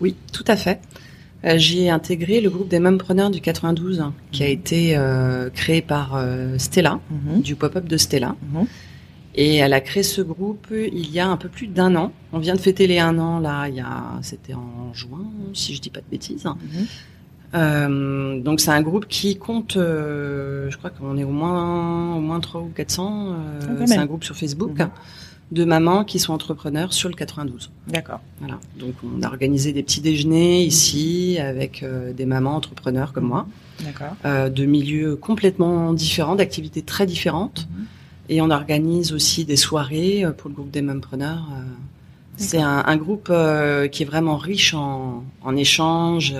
Oui, 0.00 0.16
tout 0.32 0.44
à 0.48 0.56
fait. 0.56 0.80
Euh, 1.44 1.56
J'y 1.58 1.82
ai 1.82 1.90
intégré 1.90 2.40
le 2.40 2.50
groupe 2.50 2.66
des 2.66 2.80
Mumpreneurs 2.80 3.30
du 3.30 3.40
92, 3.40 4.00
hein, 4.00 4.14
qui 4.32 4.42
a 4.42 4.48
été 4.48 4.96
euh, 4.96 5.48
créé 5.50 5.80
par 5.80 6.20
Stella, 6.56 6.98
du 7.36 7.54
pop-up 7.54 7.86
de 7.86 7.96
Stella. 7.96 8.34
Mhm. 8.52 8.66
Et 9.36 9.54
elle 9.56 9.72
a 9.72 9.80
créé 9.80 10.02
ce 10.02 10.20
groupe 10.20 10.66
il 10.72 11.12
y 11.12 11.20
a 11.20 11.28
un 11.28 11.36
peu 11.36 11.48
plus 11.48 11.68
d'un 11.68 11.94
an. 11.94 12.10
On 12.32 12.40
vient 12.40 12.56
de 12.56 12.60
fêter 12.60 12.88
les 12.88 12.98
un 12.98 13.16
an 13.20 13.38
là, 13.38 13.68
il 13.68 13.76
y 13.76 13.80
a, 13.80 14.18
c'était 14.22 14.54
en 14.54 14.92
juin, 14.92 15.24
si 15.54 15.76
je 15.76 15.80
dis 15.80 15.90
pas 15.90 16.00
de 16.00 16.10
bêtises. 16.10 16.44
Mhm. 16.44 16.86
Euh, 17.54 18.40
donc 18.40 18.60
c'est 18.60 18.70
un 18.70 18.82
groupe 18.82 19.06
qui 19.08 19.36
compte, 19.36 19.76
euh, 19.76 20.70
je 20.70 20.76
crois 20.76 20.90
qu'on 20.90 21.16
est 21.16 21.24
au 21.24 21.30
moins 21.30 22.14
au 22.16 22.20
moins 22.20 22.40
3 22.40 22.60
ou 22.60 22.70
400. 22.74 23.28
euh, 23.30 23.76
Ah, 23.80 23.86
c'est 23.86 23.96
un 23.96 24.06
groupe 24.06 24.24
sur 24.24 24.36
Facebook 24.36 24.78
Mhm. 24.78 24.90
de 25.52 25.64
mamans 25.64 26.04
qui 26.04 26.18
sont 26.18 26.34
entrepreneurs 26.34 26.92
sur 26.92 27.08
le 27.08 27.14
92. 27.14 27.70
D'accord. 27.86 28.20
Voilà. 28.40 28.58
Donc 28.78 28.94
on 29.02 29.22
a 29.22 29.26
organisé 29.28 29.72
des 29.72 29.82
petits 29.82 30.02
déjeuners 30.02 30.62
ici 30.62 31.38
avec 31.40 31.82
euh, 31.82 32.12
des 32.12 32.26
mamans 32.26 32.54
entrepreneurs 32.56 33.12
comme 33.14 33.24
moi, 33.28 33.46
D'accord. 33.82 34.50
de 34.50 34.64
milieux 34.66 35.16
complètement 35.16 35.94
différents, 35.94 36.34
d'activités 36.36 36.82
très 36.82 37.06
différentes. 37.06 37.66
Mhm. 37.70 37.84
Et 38.30 38.42
on 38.42 38.50
organise 38.50 39.14
aussi 39.14 39.46
des 39.46 39.56
soirées 39.56 40.22
pour 40.36 40.50
le 40.50 40.54
groupe 40.54 40.70
des 40.70 40.82
Mumpreneurs. 40.82 41.48
euh. 41.52 41.62
C'est 42.36 42.60
un, 42.60 42.84
un 42.86 42.96
groupe 42.98 43.32
qui 43.90 44.02
est 44.02 44.06
vraiment 44.06 44.36
riche 44.36 44.74
en, 44.74 45.24
en 45.42 45.56
échanges, 45.56 46.34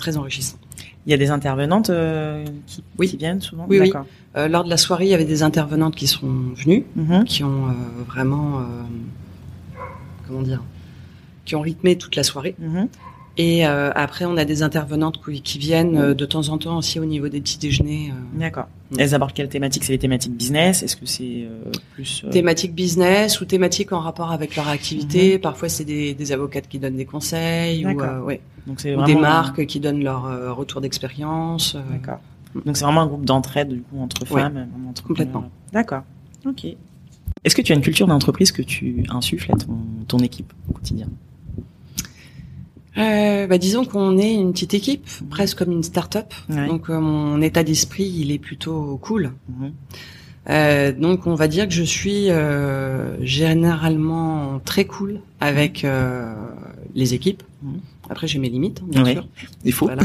très 0.00 0.16
enrichissant. 0.16 0.56
Il 1.06 1.10
y 1.10 1.14
a 1.14 1.16
des 1.16 1.30
intervenantes 1.30 1.90
euh, 1.90 2.44
qui, 2.66 2.82
Oui. 2.98 3.08
qui 3.08 3.16
viennent 3.16 3.40
souvent 3.40 3.66
Oui, 3.68 3.78
oui. 3.80 3.92
Euh, 4.36 4.48
lors 4.48 4.64
de 4.64 4.70
la 4.70 4.76
soirée, 4.76 5.04
il 5.06 5.10
y 5.10 5.14
avait 5.14 5.24
des 5.24 5.42
intervenantes 5.42 5.94
qui 5.96 6.06
sont 6.06 6.26
venues, 6.54 6.84
Mhm. 6.96 7.24
qui 7.24 7.42
ont 7.44 7.68
euh, 7.68 7.72
vraiment, 8.06 8.62
comment 10.26 10.42
dire, 10.42 10.62
qui 11.44 11.54
ont 11.56 11.60
rythmé 11.60 11.96
toute 11.96 12.16
la 12.16 12.22
soirée. 12.22 12.54
Mhm. 12.58 12.88
Et 13.42 13.66
euh, 13.66 13.90
après, 13.94 14.26
on 14.26 14.36
a 14.36 14.44
des 14.44 14.62
intervenantes 14.62 15.18
qui, 15.42 15.58
viennent 15.58 15.96
euh, 15.96 16.12
de 16.12 16.26
temps 16.26 16.50
en 16.50 16.58
temps 16.58 16.76
aussi 16.76 17.00
au 17.00 17.06
niveau 17.06 17.30
des 17.30 17.40
petits 17.40 17.58
déjeuners. 17.58 18.10
euh, 18.10 18.38
D'accord. 18.38 18.66
Mm. 18.90 18.96
Elles 18.98 19.14
abordent 19.14 19.32
quelle 19.32 19.48
thématique? 19.48 19.82
C'est 19.82 19.94
les 19.94 19.98
thématiques 19.98 20.36
business? 20.36 20.82
Est-ce 20.82 20.94
que 20.94 21.06
c'est 21.06 21.46
euh, 21.48 21.70
plus 21.94 22.22
euh, 22.26 22.28
thématiques 22.28 22.74
business 22.74 23.40
ou 23.40 23.46
thématiques 23.46 23.92
en 23.94 24.00
rapport 24.00 24.30
avec 24.30 24.56
leur 24.56 24.68
activité. 24.68 25.38
Parfois, 25.38 25.70
c'est 25.70 25.86
des, 25.86 26.12
des 26.12 26.32
avocates 26.32 26.68
qui 26.68 26.78
donnent 26.78 26.98
des 26.98 27.06
conseils 27.06 27.86
ou, 27.86 27.88
Mhm. 27.88 28.24
Ouais, 28.24 28.42
donc 28.66 28.82
des 28.82 29.14
marques 29.14 29.64
qui 29.64 29.80
donnent 29.80 30.04
leur 30.04 30.54
retour 30.54 30.82
d'expérience. 30.82 31.78
D'accord. 31.90 32.20
Donc 32.66 32.76
c'est 32.76 32.84
vraiment 32.84 33.00
un 33.02 33.06
groupe 33.06 33.24
d'entraide 33.24 33.68
du 33.68 33.80
coup 33.80 34.00
entre 34.00 34.26
femmes. 34.26 34.68
Complètement. 35.06 35.48
D'accord. 35.72 36.02
Ok. 36.44 36.66
Est-ce 37.42 37.54
que 37.54 37.62
tu 37.62 37.72
as 37.72 37.74
une 37.74 37.80
culture 37.80 38.06
d'entreprise 38.06 38.52
que 38.52 38.60
tu 38.60 39.04
insuffles 39.08 39.50
à 39.52 39.56
ton, 39.56 39.78
ton 40.08 40.18
équipe 40.18 40.52
au 40.68 40.74
quotidien? 40.74 41.08
Euh, 42.98 43.46
bah, 43.46 43.58
disons 43.58 43.84
qu'on 43.84 44.18
est 44.18 44.34
une 44.34 44.52
petite 44.52 44.74
équipe, 44.74 45.06
presque 45.30 45.58
comme 45.58 45.72
une 45.72 45.82
start-up. 45.82 46.32
Ouais. 46.48 46.66
Donc, 46.66 46.90
euh, 46.90 46.98
mon 47.00 47.40
état 47.40 47.62
d'esprit, 47.62 48.04
il 48.04 48.32
est 48.32 48.38
plutôt 48.38 48.98
cool. 49.02 49.32
Mhm. 49.48 49.72
Euh, 50.48 50.92
donc, 50.92 51.26
on 51.26 51.34
va 51.34 51.48
dire 51.48 51.68
que 51.68 51.74
je 51.74 51.82
suis 51.82 52.30
euh, 52.30 53.22
généralement 53.24 54.60
très 54.64 54.86
cool 54.86 55.20
avec 55.38 55.84
euh, 55.84 56.32
les 56.94 57.14
équipes. 57.14 57.42
Mhm. 57.62 57.80
Après, 58.08 58.26
j'ai 58.26 58.38
mes 58.40 58.48
limites, 58.48 58.80
hein, 58.82 58.86
bien 58.88 59.04
Ouais. 59.04 59.12
sûr. 59.12 59.28
Il 59.64 59.72
faut. 59.72 59.86
Voilà. 59.86 60.02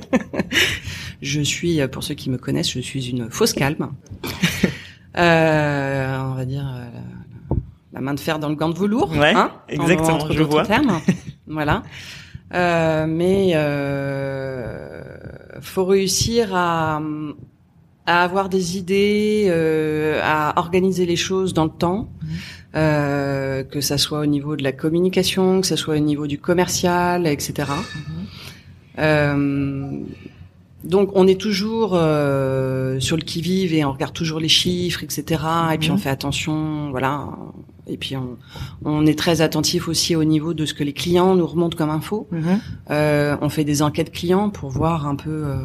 je 1.22 1.40
suis, 1.40 1.80
pour 1.88 2.04
ceux 2.04 2.14
qui 2.14 2.30
me 2.30 2.38
connaissent, 2.38 2.70
je 2.70 2.80
suis 2.80 3.08
une 3.10 3.30
fausse 3.30 3.52
calme. 3.52 3.90
Euh, 5.18 6.18
on 6.20 6.34
va 6.34 6.44
dire 6.44 6.64
la, 7.92 8.00
main 8.00 8.14
de 8.14 8.20
fer 8.20 8.38
dans 8.38 8.48
le 8.48 8.54
gant 8.54 8.68
de 8.68 8.78
velours. 8.78 9.10
Ouais, 9.10 9.32
hein, 9.34 9.50
exactement, 9.68 10.30
je 10.30 10.40
vois. 10.44 10.64
termes. 10.64 11.00
voilà. 11.50 11.82
Euh, 12.54 13.06
mais 13.08 13.52
euh, 13.54 15.02
faut 15.60 15.84
réussir 15.84 16.54
à, 16.54 17.00
à 18.06 18.22
avoir 18.24 18.48
des 18.48 18.76
idées, 18.76 19.46
euh, 19.48 20.20
à 20.22 20.58
organiser 20.58 21.06
les 21.06 21.16
choses 21.16 21.54
dans 21.54 21.64
le 21.64 21.70
temps, 21.70 22.08
Mhm. 22.22 22.28
euh, 22.76 23.62
que 23.64 23.80
ça 23.80 23.98
soit 23.98 24.20
au 24.20 24.26
niveau 24.26 24.56
de 24.56 24.62
la 24.64 24.72
communication, 24.72 25.60
que 25.60 25.66
ça 25.66 25.76
soit 25.76 25.94
au 25.96 25.98
niveau 26.00 26.26
du 26.26 26.38
commercial, 26.38 27.26
etc. 27.26 27.52
Mhm. 27.68 28.26
Euh, 28.98 29.90
donc 30.84 31.10
on 31.14 31.26
est 31.26 31.40
toujours 31.40 31.92
euh, 31.94 32.98
sur 33.00 33.16
le 33.16 33.22
qui 33.22 33.40
vive 33.42 33.72
et 33.74 33.84
on 33.84 33.92
regarde 33.92 34.12
toujours 34.14 34.40
les 34.40 34.48
chiffres, 34.48 35.02
etc. 35.04 35.42
Et 35.74 35.78
puis 35.78 35.90
on 35.90 35.98
fait 35.98 36.10
attention, 36.10 36.90
voilà. 36.90 37.28
Et 37.90 37.96
puis 37.96 38.16
on, 38.16 38.36
on 38.84 39.04
est 39.06 39.18
très 39.18 39.40
attentif 39.40 39.88
aussi 39.88 40.14
au 40.16 40.24
niveau 40.24 40.54
de 40.54 40.64
ce 40.64 40.74
que 40.74 40.84
les 40.84 40.92
clients 40.92 41.34
nous 41.34 41.46
remontent 41.46 41.76
comme 41.76 41.90
info. 41.90 42.28
Mhm. 42.30 42.60
Euh, 42.90 43.36
on 43.40 43.48
fait 43.48 43.64
des 43.64 43.82
enquêtes 43.82 44.12
clients 44.12 44.48
pour 44.50 44.70
voir 44.70 45.06
un 45.06 45.16
peu 45.16 45.30
euh, 45.30 45.56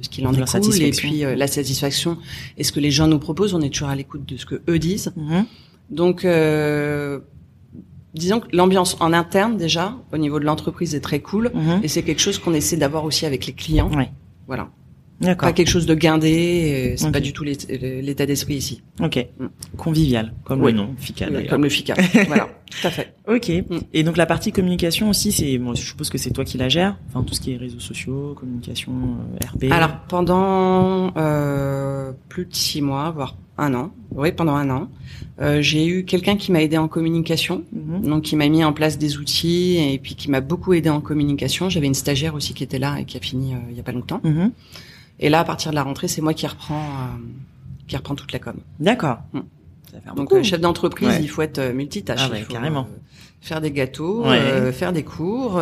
ce 0.00 0.08
qu'il 0.08 0.26
en 0.26 0.32
Leur 0.32 0.46
découle 0.50 0.82
et 0.82 0.90
puis 0.90 1.24
euh, 1.24 1.34
la 1.34 1.46
satisfaction 1.46 2.18
et 2.56 2.64
ce 2.64 2.72
que 2.72 2.80
les 2.80 2.90
gens 2.90 3.08
nous 3.08 3.18
proposent. 3.18 3.54
On 3.54 3.60
est 3.60 3.70
toujours 3.70 3.88
à 3.88 3.96
l'écoute 3.96 4.26
de 4.26 4.36
ce 4.36 4.46
que 4.46 4.62
eux 4.68 4.78
disent. 4.78 5.12
Mhm. 5.16 5.44
Donc, 5.90 6.26
disons 8.14 8.40
que 8.40 8.48
l'ambiance 8.56 8.96
en 9.00 9.12
interne 9.12 9.56
déjà 9.56 9.94
au 10.12 10.16
niveau 10.18 10.40
de 10.40 10.44
l'entreprise 10.44 10.94
est 10.94 11.00
très 11.00 11.20
cool 11.20 11.50
Mhm. 11.54 11.80
et 11.82 11.88
c'est 11.88 12.02
quelque 12.02 12.20
chose 12.20 12.38
qu'on 12.38 12.54
essaie 12.54 12.76
d'avoir 12.76 13.04
aussi 13.04 13.26
avec 13.26 13.46
les 13.46 13.52
clients. 13.52 13.90
Ouais. 13.94 14.10
Voilà. 14.46 14.68
Pas 15.20 15.52
quelque 15.52 15.68
chose 15.68 15.86
de 15.86 15.94
guindé, 15.94 16.28
et 16.28 16.96
c'est 16.98 17.06
Ok. 17.06 17.12
pas 17.12 17.20
du 17.20 17.32
tout 17.32 17.42
l'é- 17.42 17.56
l'état 18.02 18.26
d'esprit 18.26 18.54
ici. 18.54 18.82
Ok. 19.00 19.26
Mm. 19.40 19.46
Convivial, 19.78 20.34
comme 20.44 20.60
Oui. 20.62 20.72
le 20.72 20.78
nom, 20.78 20.90
FICA. 20.98 21.28
Comme 21.48 21.62
le 21.62 21.70
FICA. 21.70 21.94
voilà, 22.26 22.48
tout 22.70 22.86
à 22.86 22.90
fait. 22.90 23.14
Ok. 23.26 23.48
Mm. 23.48 23.78
Et 23.94 24.02
donc 24.02 24.18
la 24.18 24.26
partie 24.26 24.52
communication 24.52 25.08
aussi, 25.08 25.32
c'est, 25.32 25.56
moi 25.58 25.74
je 25.74 25.80
suppose 25.82 26.10
que 26.10 26.18
c'est 26.18 26.30
toi 26.30 26.44
qui 26.44 26.58
la 26.58 26.68
gères. 26.68 26.98
Enfin 27.08 27.22
tout 27.22 27.32
ce 27.34 27.40
qui 27.40 27.52
est 27.52 27.56
réseaux 27.56 27.80
sociaux, 27.80 28.34
communication, 28.38 28.92
euh, 29.42 29.46
RP. 29.46 29.72
Alors 29.72 30.00
pendant 30.08 31.12
euh, 31.16 32.12
plus 32.28 32.44
de 32.44 32.54
six 32.54 32.82
mois, 32.82 33.10
voire 33.10 33.36
un 33.58 33.72
an, 33.72 33.92
oui 34.10 34.32
pendant 34.32 34.54
un 34.54 34.68
an, 34.68 34.88
euh, 35.40 35.62
j'ai 35.62 35.86
eu 35.86 36.04
quelqu'un 36.04 36.36
qui 36.36 36.52
m'a 36.52 36.60
aidé 36.62 36.76
en 36.76 36.88
communication, 36.88 37.64
Mhm. 37.72 38.06
donc 38.06 38.22
qui 38.24 38.36
m'a 38.36 38.48
mis 38.50 38.62
en 38.64 38.74
place 38.74 38.98
des 38.98 39.16
outils 39.16 39.78
et 39.78 39.98
puis 39.98 40.14
qui 40.14 40.30
m'a 40.30 40.42
beaucoup 40.42 40.74
aidé 40.74 40.90
en 40.90 41.00
communication. 41.00 41.70
J'avais 41.70 41.86
une 41.86 41.94
stagiaire 41.94 42.34
aussi 42.34 42.52
qui 42.52 42.64
était 42.64 42.78
là 42.78 42.98
et 43.00 43.06
qui 43.06 43.16
a 43.16 43.20
fini 43.20 43.54
euh, 43.54 43.58
il 43.70 43.76
y 43.78 43.80
a 43.80 43.82
pas 43.82 43.92
longtemps. 43.92 44.20
Mhm. 44.24 44.52
Et 45.20 45.28
là 45.28 45.40
à 45.40 45.44
partir 45.44 45.70
de 45.70 45.76
la 45.76 45.82
rentrée, 45.82 46.08
c'est 46.08 46.20
moi 46.22 46.34
qui 46.34 46.46
reprends 46.46 46.74
euh, 46.82 47.18
qui 47.88 47.96
reprend 47.96 48.14
toute 48.14 48.32
la 48.32 48.38
com. 48.38 48.54
D'accord. 48.80 49.18
Mm. 49.32 49.40
Donc 50.16 50.32
euh, 50.32 50.42
chef 50.42 50.60
d'entreprise, 50.60 51.08
Ouais. 51.08 51.18
il 51.22 51.28
faut 51.28 51.42
être 51.42 51.58
euh, 51.58 51.72
multitâche. 51.72 52.20
Ah 52.22 52.30
ouais, 52.30 52.40
il 52.40 52.44
faut, 52.44 52.52
carrément. 52.52 52.86
faire 53.40 53.60
des 53.60 53.70
gâteaux, 53.70 54.24
faire 54.72 54.92
des 54.92 55.02
cours, 55.04 55.60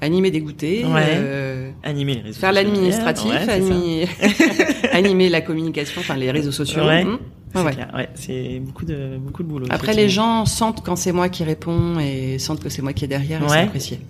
animer 0.00 0.30
des 0.30 0.40
goûters, 0.40 0.88
Ouais. 0.90 1.72
Animer 1.82 2.14
les 2.16 2.20
réseaux 2.20 2.40
faire 2.40 2.52
l'administratif, 2.52 3.32
animer, 3.48 4.08
animer 4.92 5.28
la 5.30 5.40
communication, 5.40 6.00
enfin 6.00 6.16
les 6.16 6.30
réseaux 6.30 6.52
sociaux. 6.52 6.84
Ouais. 6.84 7.06
C'est 7.54 7.62
Ouais, 7.94 8.08
c'est 8.14 8.60
beaucoup 8.60 8.84
de 8.84 9.16
beaucoup 9.18 9.42
de 9.42 9.48
boulot. 9.48 9.66
Après, 9.70 9.94
les 9.94 10.10
gens 10.10 10.44
sentent 10.44 10.84
quand 10.84 10.96
c'est 10.96 11.12
moi 11.12 11.30
qui 11.30 11.42
réponds 11.42 11.98
et 11.98 12.38
sentent 12.38 12.60
que 12.60 12.68
c'est 12.68 12.82
moi 12.82 12.92
qui 12.92 13.06
est 13.06 13.08
derrière 13.08 13.40
et 13.40 13.44
Ouais. 13.44 13.50
c'est 13.50 13.58
apprécié. 13.60 14.00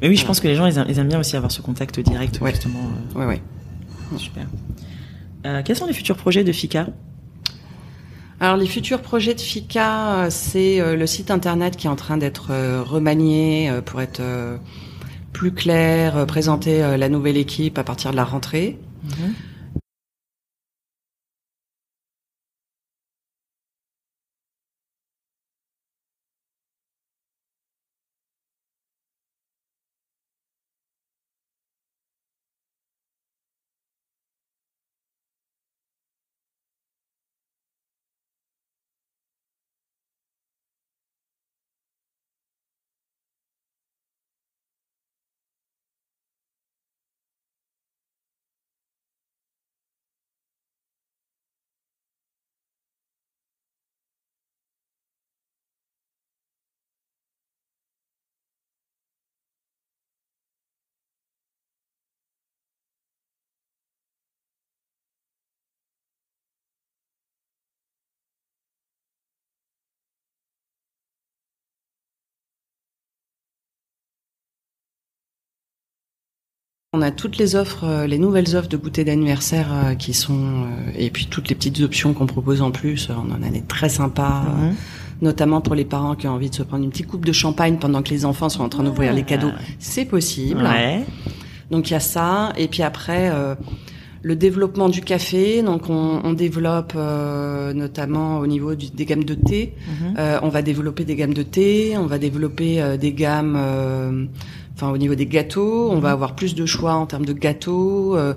Mais 0.00 0.08
oui, 0.08 0.16
je 0.16 0.24
pense 0.24 0.40
que 0.40 0.48
les 0.48 0.54
gens 0.54 0.64
ils 0.66 0.78
aiment, 0.98 1.08
bien 1.08 1.20
aussi 1.20 1.36
avoir 1.36 1.52
ce 1.52 1.60
contact 1.60 2.00
direct 2.00 2.40
justement. 2.46 2.78
Ouais, 3.14 3.26
ouais. 3.26 3.42
Super. 4.16 4.46
Euh, 5.46 5.62
quels 5.64 5.76
sont 5.76 5.86
les 5.86 5.92
futurs 5.92 6.16
projets 6.16 6.44
de 6.44 6.52
FICA 6.52 6.88
Alors 8.40 8.56
les 8.56 8.66
futurs 8.66 9.00
projets 9.00 9.34
de 9.34 9.40
FICA, 9.40 10.24
euh, 10.24 10.26
c'est 10.30 10.80
euh, 10.80 10.96
le 10.96 11.06
site 11.06 11.30
internet 11.30 11.76
qui 11.76 11.86
est 11.86 11.90
en 11.90 11.96
train 11.96 12.16
d'être 12.16 12.48
euh, 12.50 12.82
remanié 12.82 13.70
pour 13.86 14.00
être 14.00 14.20
plus 15.32 15.52
clair, 15.52 16.26
présenter 16.26 16.96
la 16.96 17.08
nouvelle 17.08 17.36
équipe 17.36 17.78
à 17.78 17.84
partir 17.84 18.10
de 18.10 18.16
la 18.16 18.24
rentrée. 18.24 18.78
Mhm. 19.04 19.34
On 76.92 77.02
a 77.02 77.12
toutes 77.12 77.36
les 77.38 77.54
offres, 77.54 77.84
euh, 77.84 78.06
les 78.08 78.18
nouvelles 78.18 78.56
offres 78.56 78.68
de 78.68 78.76
goûter 78.76 79.04
d'anniversaire 79.04 79.68
euh, 79.72 79.94
qui 79.94 80.12
sont, 80.12 80.34
euh, 80.64 80.90
et 80.98 81.10
puis 81.10 81.26
toutes 81.26 81.48
les 81.48 81.54
petites 81.54 81.78
options 81.82 82.14
qu'on 82.14 82.26
propose 82.26 82.62
en 82.62 82.72
plus. 82.72 83.08
On 83.10 83.30
en 83.30 83.46
a 83.46 83.48
des 83.48 83.60
très 83.60 83.88
sympas, 83.88 84.42
Mhm. 84.42 84.74
notamment 85.22 85.60
pour 85.60 85.76
les 85.76 85.84
parents 85.84 86.16
qui 86.16 86.26
ont 86.26 86.32
envie 86.32 86.50
de 86.50 86.54
se 86.56 86.64
prendre 86.64 86.82
une 86.82 86.90
petite 86.90 87.06
coupe 87.06 87.24
de 87.24 87.30
champagne 87.30 87.76
pendant 87.80 88.02
que 88.02 88.10
les 88.10 88.24
enfants 88.24 88.48
sont 88.48 88.64
en 88.64 88.68
train 88.68 88.82
d'ouvrir 88.82 89.12
les 89.12 89.22
cadeaux. 89.22 89.52
C'est 89.78 90.04
possible. 90.04 90.64
Ouais. 90.64 91.04
Donc 91.70 91.90
il 91.90 91.92
y 91.92 91.96
a 91.96 92.00
ça, 92.00 92.52
et 92.58 92.66
puis 92.66 92.82
après 92.82 93.30
euh, 93.32 93.54
le 94.22 94.34
développement 94.34 94.88
du 94.88 95.00
café. 95.00 95.62
Donc 95.62 95.88
on, 95.90 96.20
on 96.24 96.32
développe 96.32 96.94
euh, 96.96 97.72
notamment 97.72 98.38
au 98.40 98.48
niveau 98.48 98.74
du- 98.74 98.90
des 98.90 99.04
gammes 99.04 99.22
de 99.22 99.34
thé. 99.34 99.74
Mhm. 99.86 100.14
Euh, 100.18 100.38
on 100.42 100.48
va 100.48 100.60
développer 100.62 101.04
des 101.04 101.14
gammes 101.14 101.34
de 101.34 101.44
thé, 101.44 101.94
on 101.96 102.06
va 102.06 102.18
développer 102.18 102.82
des 102.98 103.12
gammes, 103.12 103.54
euh, 103.56 104.24
enfin 104.80 104.90
au 104.92 104.96
niveau 104.98 105.14
des 105.14 105.26
gâteaux, 105.26 105.90
on 105.92 105.98
va 105.98 106.10
avoir 106.10 106.34
plus 106.34 106.54
de 106.54 106.64
choix 106.66 106.94
en 106.94 107.06
termes 107.06 107.26
de 107.26 107.32
gâteaux. 107.34 108.16
euh, 108.16 108.34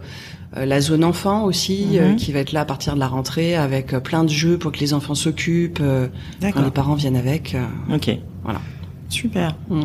euh, 0.56 0.65
la 0.65 0.82
zone 0.82 1.03
enfant 1.03 1.45
aussi, 1.45 1.88
Mhm. 1.93 1.97
euh, 1.97 2.13
qui 2.13 2.32
va 2.32 2.39
être 2.39 2.51
là 2.51 2.62
à 2.62 2.65
partir 2.65 2.93
de 2.93 2.99
la 2.99 3.08
rentrée 3.08 3.56
avec 3.56 3.88
plein 4.03 4.23
de 4.23 4.29
jeux 4.29 4.60
pour 4.60 4.71
que 4.71 4.77
les 4.79 4.93
enfants 4.93 5.15
s'occupent, 5.15 5.82
quand 6.41 6.62
les 6.63 6.69
parents 6.71 6.93
viennent 6.93 7.15
avec. 7.15 7.56
Ok. 7.91 8.12
Voilà. 8.43 8.62
Super. 9.10 9.56
Mm. 9.69 9.82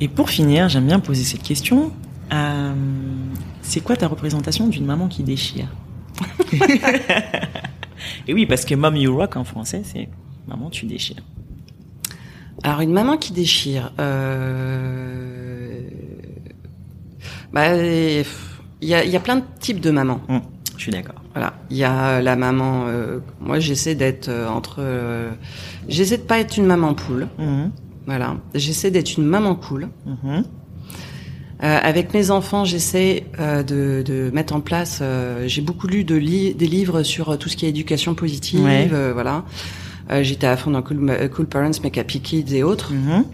Et 0.00 0.06
pour 0.08 0.30
finir, 0.30 0.68
j'aime 0.68 0.86
bien 0.86 1.00
poser 1.00 1.24
cette 1.24 1.42
question. 1.42 1.90
Euh, 2.32 2.72
c'est 3.62 3.80
quoi 3.80 3.96
ta 3.96 4.06
représentation 4.06 4.68
d'une 4.68 4.84
maman 4.86 5.08
qui 5.08 5.22
déchire 5.24 5.66
Et 8.28 8.34
oui, 8.34 8.46
parce 8.46 8.64
que 8.64 8.74
Mom 8.74 8.96
You 8.96 9.16
Rock 9.16 9.36
en 9.36 9.44
français, 9.44 9.82
c'est 9.84 10.08
maman 10.46 10.70
tu 10.70 10.86
déchires. 10.86 11.22
Alors 12.62 12.80
une 12.80 12.92
maman 12.92 13.16
qui 13.16 13.32
déchire, 13.32 13.92
euh... 13.98 15.80
bah, 17.52 17.74
il 17.76 18.24
y 18.88 18.94
a, 18.94 19.04
y 19.04 19.16
a 19.16 19.20
plein 19.20 19.36
de 19.36 19.42
types 19.60 19.80
de 19.80 19.90
mamans. 19.90 20.20
Mm, 20.28 20.38
je 20.76 20.82
suis 20.82 20.92
d'accord. 20.92 21.16
Voilà, 21.34 21.54
il 21.70 21.76
y 21.76 21.84
a 21.84 22.22
la 22.22 22.36
maman. 22.36 22.84
euh, 22.86 23.18
moi, 23.40 23.58
j'essaie 23.58 23.94
d'être 23.94 24.28
euh, 24.28 24.48
entre. 24.48 24.76
euh, 24.78 25.30
j'essaie 25.88 26.16
de 26.18 26.22
pas 26.22 26.38
être 26.38 26.56
une 26.56 26.66
maman 26.66 26.94
poule. 26.94 27.28
Mhm, 27.38 27.70
Voilà, 28.06 28.36
j'essaie 28.54 28.90
d'être 28.90 29.16
une 29.18 29.24
maman 29.26 29.54
cool. 29.56 29.88
mhm, 30.06 30.44
Euh, 31.62 31.78
avec 31.82 32.12
mes 32.14 32.30
enfants, 32.30 32.64
j'essaie 32.64 33.26
euh, 33.40 33.62
de, 33.62 34.02
de 34.04 34.30
mettre 34.34 34.54
en 34.54 34.60
place. 34.60 34.98
euh, 35.02 35.44
J'ai 35.48 35.62
beaucoup 35.62 35.86
lu 35.86 36.04
de 36.04 36.14
li- 36.14 36.54
des 36.54 36.66
livres 36.66 37.02
sur 37.04 37.38
tout 37.38 37.48
ce 37.48 37.56
qui 37.56 37.64
est 37.66 37.68
éducation 37.70 38.14
positive. 38.14 38.64
Ouais. 38.64 38.88
euh, 38.92 39.12
voilà. 39.12 39.44
Euh, 40.10 40.22
J'étais 40.22 40.46
à 40.46 40.56
fond 40.56 40.70
dans 40.70 40.82
Cool, 40.82 40.98
Ma- 40.98 41.28
cool 41.28 41.46
Parents, 41.46 41.70
Make 41.82 41.98
Happy 41.98 42.20
Kids 42.20 42.54
et 42.54 42.62
autres. 42.62 42.92
mhm. 42.92 43.24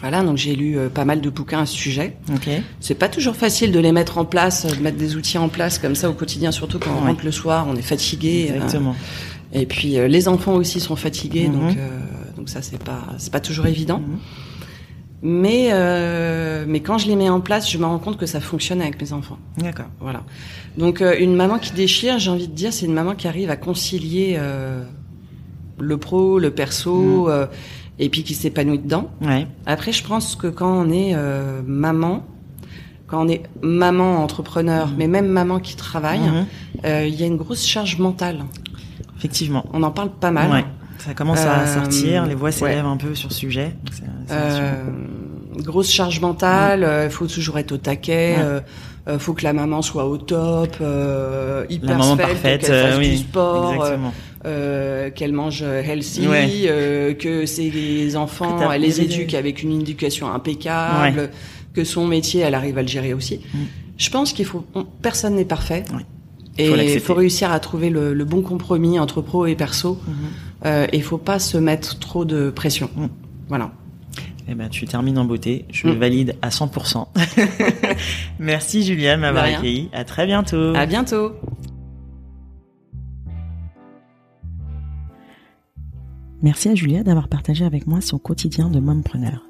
Voilà, 0.00 0.22
donc 0.22 0.36
j'ai 0.36 0.54
lu 0.54 0.78
euh, 0.78 0.88
pas 0.88 1.04
mal 1.04 1.20
de 1.20 1.28
bouquins 1.28 1.60
à 1.62 1.66
ce 1.66 1.74
sujet. 1.74 2.16
Ok. 2.32 2.48
C'est 2.78 2.94
pas 2.94 3.08
toujours 3.08 3.34
facile 3.34 3.72
de 3.72 3.80
les 3.80 3.90
mettre 3.90 4.18
en 4.18 4.24
place, 4.24 4.64
euh, 4.64 4.74
de 4.76 4.80
mettre 4.80 4.96
des 4.96 5.16
outils 5.16 5.38
en 5.38 5.48
place 5.48 5.80
comme 5.80 5.96
ça 5.96 6.08
au 6.08 6.12
quotidien, 6.12 6.52
surtout 6.52 6.78
quand 6.78 6.92
on 6.96 7.04
rentre 7.04 7.24
le 7.24 7.32
soir, 7.32 7.66
on 7.68 7.74
est 7.74 7.82
fatigué. 7.82 8.48
euh, 8.50 8.54
Exactement. 8.56 8.94
et 9.52 9.66
puis 9.66 9.98
euh, 9.98 10.06
les 10.06 10.28
enfants 10.28 10.54
aussi 10.54 10.78
sont 10.78 10.94
fatigués, 10.94 11.48
Mhm. 11.48 11.52
donc 11.52 11.76
euh, 11.78 11.88
donc 12.36 12.48
ça 12.48 12.62
c'est 12.62 12.80
pas 12.80 13.06
c'est 13.18 13.32
pas 13.32 13.40
toujours 13.40 13.66
évident. 13.66 13.98
Mhm. 13.98 14.18
Mais 15.20 15.70
euh, 15.72 16.64
mais 16.68 16.78
quand 16.78 16.96
je 16.98 17.08
les 17.08 17.16
mets 17.16 17.28
en 17.28 17.40
place, 17.40 17.68
je 17.68 17.76
me 17.76 17.84
rends 17.84 17.98
compte 17.98 18.18
que 18.18 18.26
ça 18.26 18.40
fonctionne 18.40 18.80
avec 18.80 19.00
mes 19.02 19.12
enfants. 19.12 19.38
D'accord. 19.56 19.86
Voilà. 19.98 20.22
Donc 20.76 21.02
euh, 21.02 21.16
une 21.18 21.34
maman 21.34 21.58
qui 21.58 21.72
déchire, 21.72 22.20
j'ai 22.20 22.30
envie 22.30 22.46
de 22.46 22.54
dire, 22.54 22.72
c'est 22.72 22.86
une 22.86 22.94
maman 22.94 23.16
qui 23.16 23.26
arrive 23.26 23.50
à 23.50 23.56
concilier 23.56 24.36
euh, 24.38 24.84
le 25.80 25.96
pro, 25.96 26.38
le 26.38 26.50
perso, 26.50 27.24
Mhm. 27.26 27.30
euh, 27.30 27.46
et 27.98 28.08
puis 28.08 28.22
qui 28.22 28.34
s'épanouit 28.34 28.78
dedans. 28.78 29.10
Ouais. 29.20 29.46
Après, 29.66 29.92
je 29.92 30.04
pense 30.04 30.36
que 30.36 30.46
quand 30.46 30.72
on 30.86 30.90
est 30.90 31.12
euh, 31.14 31.60
maman, 31.66 32.24
quand 33.06 33.24
on 33.24 33.28
est 33.28 33.42
maman 33.62 34.22
entrepreneur, 34.22 34.86
Mhm. 34.88 34.94
mais 34.98 35.06
même 35.08 35.28
maman 35.28 35.58
qui 35.60 35.76
travaille, 35.76 36.20
Mhm. 36.20 36.46
euh, 36.84 37.06
il 37.06 37.14
y 37.14 37.22
a 37.22 37.26
une 37.26 37.36
grosse 37.36 37.66
charge 37.66 37.98
mentale. 37.98 38.44
Effectivement. 39.16 39.64
On 39.72 39.82
en 39.82 39.90
parle 39.90 40.10
pas 40.10 40.30
mal. 40.30 40.50
Ouais. 40.50 40.64
Ça 40.98 41.14
commence 41.14 41.40
à 41.40 41.66
sortir, 41.66 42.26
les 42.26 42.34
voix 42.34 42.48
ouais. 42.48 42.52
s'élèvent 42.52 42.84
un 42.86 42.96
peu 42.96 43.14
sur 43.14 43.30
ce 43.32 43.38
sujet. 43.38 43.76
Euh, 44.30 44.74
grosse 45.56 45.90
charge 45.90 46.20
mentale, 46.20 46.86
il 47.04 47.10
faut 47.10 47.26
toujours 47.26 47.58
être 47.58 47.72
au 47.72 47.76
taquet, 47.78 48.36
faut 49.18 49.32
que 49.32 49.44
la 49.44 49.52
maman 49.54 49.80
soit 49.80 50.04
au 50.06 50.18
top, 50.18 50.76
euh, 50.80 51.64
hyper 51.70 51.90
La 51.90 51.96
maman 51.96 52.14
svelte, 52.14 52.28
parfaite, 52.28 52.60
fasse 52.62 52.70
euh, 52.70 52.92
du 52.94 52.98
oui, 52.98 53.18
sport, 53.18 53.74
exactement. 53.74 54.12
Euh, 54.46 55.10
qu'elle 55.10 55.32
mange 55.32 55.62
healthy, 55.62 56.26
Ouais. 56.28 56.48
euh, 56.66 57.14
que 57.14 57.46
ses 57.46 58.16
enfants, 58.16 58.70
elle 58.72 58.82
les 58.82 59.00
éduque 59.00 59.34
avec 59.34 59.62
une 59.62 59.80
éducation 59.80 60.30
impeccable, 60.32 61.30
que 61.74 61.84
son 61.84 62.06
métier, 62.06 62.40
elle 62.42 62.54
arrive 62.54 62.78
à 62.78 62.82
le 62.82 62.88
gérer 62.88 63.14
aussi. 63.14 63.40
Mm. 63.52 63.58
Je 63.96 64.10
pense 64.10 64.32
qu'il 64.32 64.44
faut, 64.46 64.64
on- 64.74 64.84
personne 64.84 65.34
n'est 65.34 65.44
parfait. 65.44 65.84
Ouais. 65.92 66.04
Et 66.60 66.94
il 66.94 67.00
faut 67.00 67.14
réussir 67.14 67.52
à 67.52 67.60
trouver 67.60 67.88
le, 67.88 68.14
le 68.14 68.24
bon 68.24 68.42
compromis 68.42 68.98
entre 68.98 69.20
pro 69.22 69.46
et 69.46 69.54
perso. 69.54 70.00
Mhm. 70.06 70.14
Euh, 70.66 70.86
et 70.92 70.96
il 70.96 71.02
faut 71.04 71.18
pas 71.18 71.38
se 71.38 71.56
mettre 71.56 71.98
trop 72.00 72.24
de 72.24 72.50
pression. 72.50 72.90
Mm. 72.96 73.06
Voilà. 73.48 73.70
Eh 74.50 74.54
ben, 74.54 74.68
tu 74.68 74.86
termines 74.86 75.18
en 75.18 75.24
beauté. 75.24 75.66
Je 75.70 75.86
Mm. 75.86 75.98
valide 75.98 76.34
à 76.42 76.48
100%. 76.50 77.06
Merci 78.38 78.82
Julia 78.82 79.14
de 79.16 79.20
m'avoir 79.20 79.44
accueilli. 79.44 79.88
À 79.92 80.04
très 80.04 80.26
bientôt. 80.26 80.74
À 80.74 80.86
bientôt. 80.86 81.32
Merci 86.42 86.68
à 86.68 86.74
Julia 86.74 87.02
d'avoir 87.02 87.28
partagé 87.28 87.64
avec 87.64 87.86
moi 87.88 88.00
son 88.00 88.18
quotidien 88.18 88.68
de 88.68 88.78
mompreneur. 88.78 89.44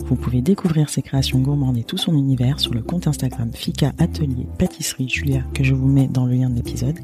Vous 0.00 0.16
pouvez 0.16 0.42
découvrir 0.42 0.90
ses 0.90 1.00
créations 1.00 1.38
gourmandes 1.38 1.78
et 1.78 1.84
tout 1.84 1.96
son 1.96 2.12
univers 2.14 2.60
sur 2.60 2.74
le 2.74 2.82
compte 2.82 3.06
Instagram 3.06 3.50
Fika 3.54 3.94
Atelier 3.98 4.46
Pâtisserie 4.58 5.08
Julia 5.08 5.40
que 5.54 5.64
je 5.64 5.72
vous 5.72 5.88
mets 5.88 6.08
dans 6.08 6.26
le 6.26 6.34
lien 6.34 6.50
de 6.50 6.56
l'épisode 6.56 6.98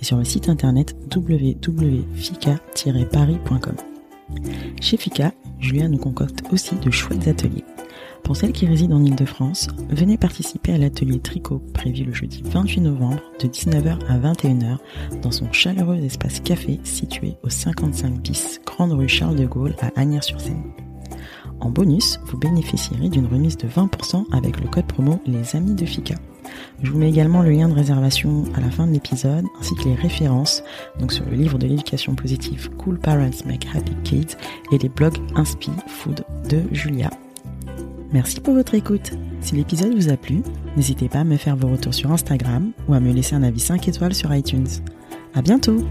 et 0.00 0.04
sur 0.04 0.16
le 0.16 0.24
site 0.24 0.48
internet 0.48 0.96
www.fika-paris.com. 1.14 3.76
Chez 4.80 4.96
Fika, 4.96 5.32
Julia 5.60 5.86
nous 5.88 5.98
concocte 5.98 6.42
aussi 6.52 6.74
de 6.76 6.90
chouettes 6.90 7.28
ateliers. 7.28 7.64
Pour 8.24 8.36
celles 8.36 8.52
qui 8.52 8.66
résident 8.66 8.96
en 8.96 9.04
Ile-de-France, 9.04 9.68
venez 9.88 10.16
participer 10.16 10.72
à 10.72 10.78
l'atelier 10.78 11.18
tricot 11.18 11.62
prévu 11.74 12.04
le 12.04 12.12
jeudi 12.12 12.42
28 12.44 12.80
novembre 12.82 13.20
de 13.40 13.48
19h 13.48 13.98
à 14.08 14.18
21h 14.18 14.78
dans 15.22 15.30
son 15.30 15.50
chaleureux 15.52 15.98
espace 15.98 16.40
café 16.40 16.80
situé 16.84 17.36
au 17.42 17.50
55 17.50 18.20
bis 18.20 18.60
Grande 18.64 18.92
rue 18.92 19.08
Charles 19.08 19.36
de 19.36 19.46
Gaulle 19.46 19.74
à 19.80 19.90
Agnières-sur-Seine. 20.00 20.62
En 21.60 21.70
bonus, 21.70 22.18
vous 22.26 22.38
bénéficierez 22.38 23.08
d'une 23.08 23.26
remise 23.26 23.56
de 23.56 23.68
20% 23.68 24.24
avec 24.32 24.60
le 24.60 24.68
code 24.68 24.86
promo 24.86 25.20
Les 25.26 25.56
Amis 25.56 25.74
de 25.74 25.84
Fika. 25.84 26.14
Je 26.82 26.90
vous 26.90 26.98
mets 26.98 27.10
également 27.10 27.42
le 27.42 27.50
lien 27.50 27.68
de 27.68 27.74
réservation 27.74 28.44
à 28.54 28.60
la 28.60 28.70
fin 28.70 28.86
de 28.86 28.92
l'épisode 28.92 29.44
ainsi 29.60 29.74
que 29.74 29.84
les 29.84 29.94
références 29.94 30.62
sur 31.08 31.24
le 31.26 31.36
livre 31.36 31.58
de 31.58 31.66
l'éducation 31.66 32.14
positive 32.14 32.70
Cool 32.78 32.98
Parents 32.98 33.44
Make 33.44 33.66
Happy 33.74 33.94
Kids 34.04 34.36
et 34.72 34.78
les 34.78 34.88
blogs 34.88 35.18
Inspi 35.34 35.70
Food 35.86 36.24
de 36.48 36.62
Julia. 36.72 37.10
Merci 38.12 38.40
pour 38.40 38.54
votre 38.54 38.74
écoute. 38.74 39.12
Si 39.40 39.54
l'épisode 39.54 39.94
vous 39.94 40.10
a 40.10 40.16
plu, 40.16 40.42
n'hésitez 40.76 41.08
pas 41.08 41.20
à 41.20 41.24
me 41.24 41.36
faire 41.36 41.56
vos 41.56 41.68
retours 41.68 41.94
sur 41.94 42.10
Instagram 42.10 42.72
ou 42.88 42.94
à 42.94 43.00
me 43.00 43.12
laisser 43.12 43.34
un 43.34 43.42
avis 43.42 43.60
5 43.60 43.86
étoiles 43.88 44.14
sur 44.14 44.34
iTunes. 44.34 44.66
À 45.34 45.42
bientôt! 45.42 45.84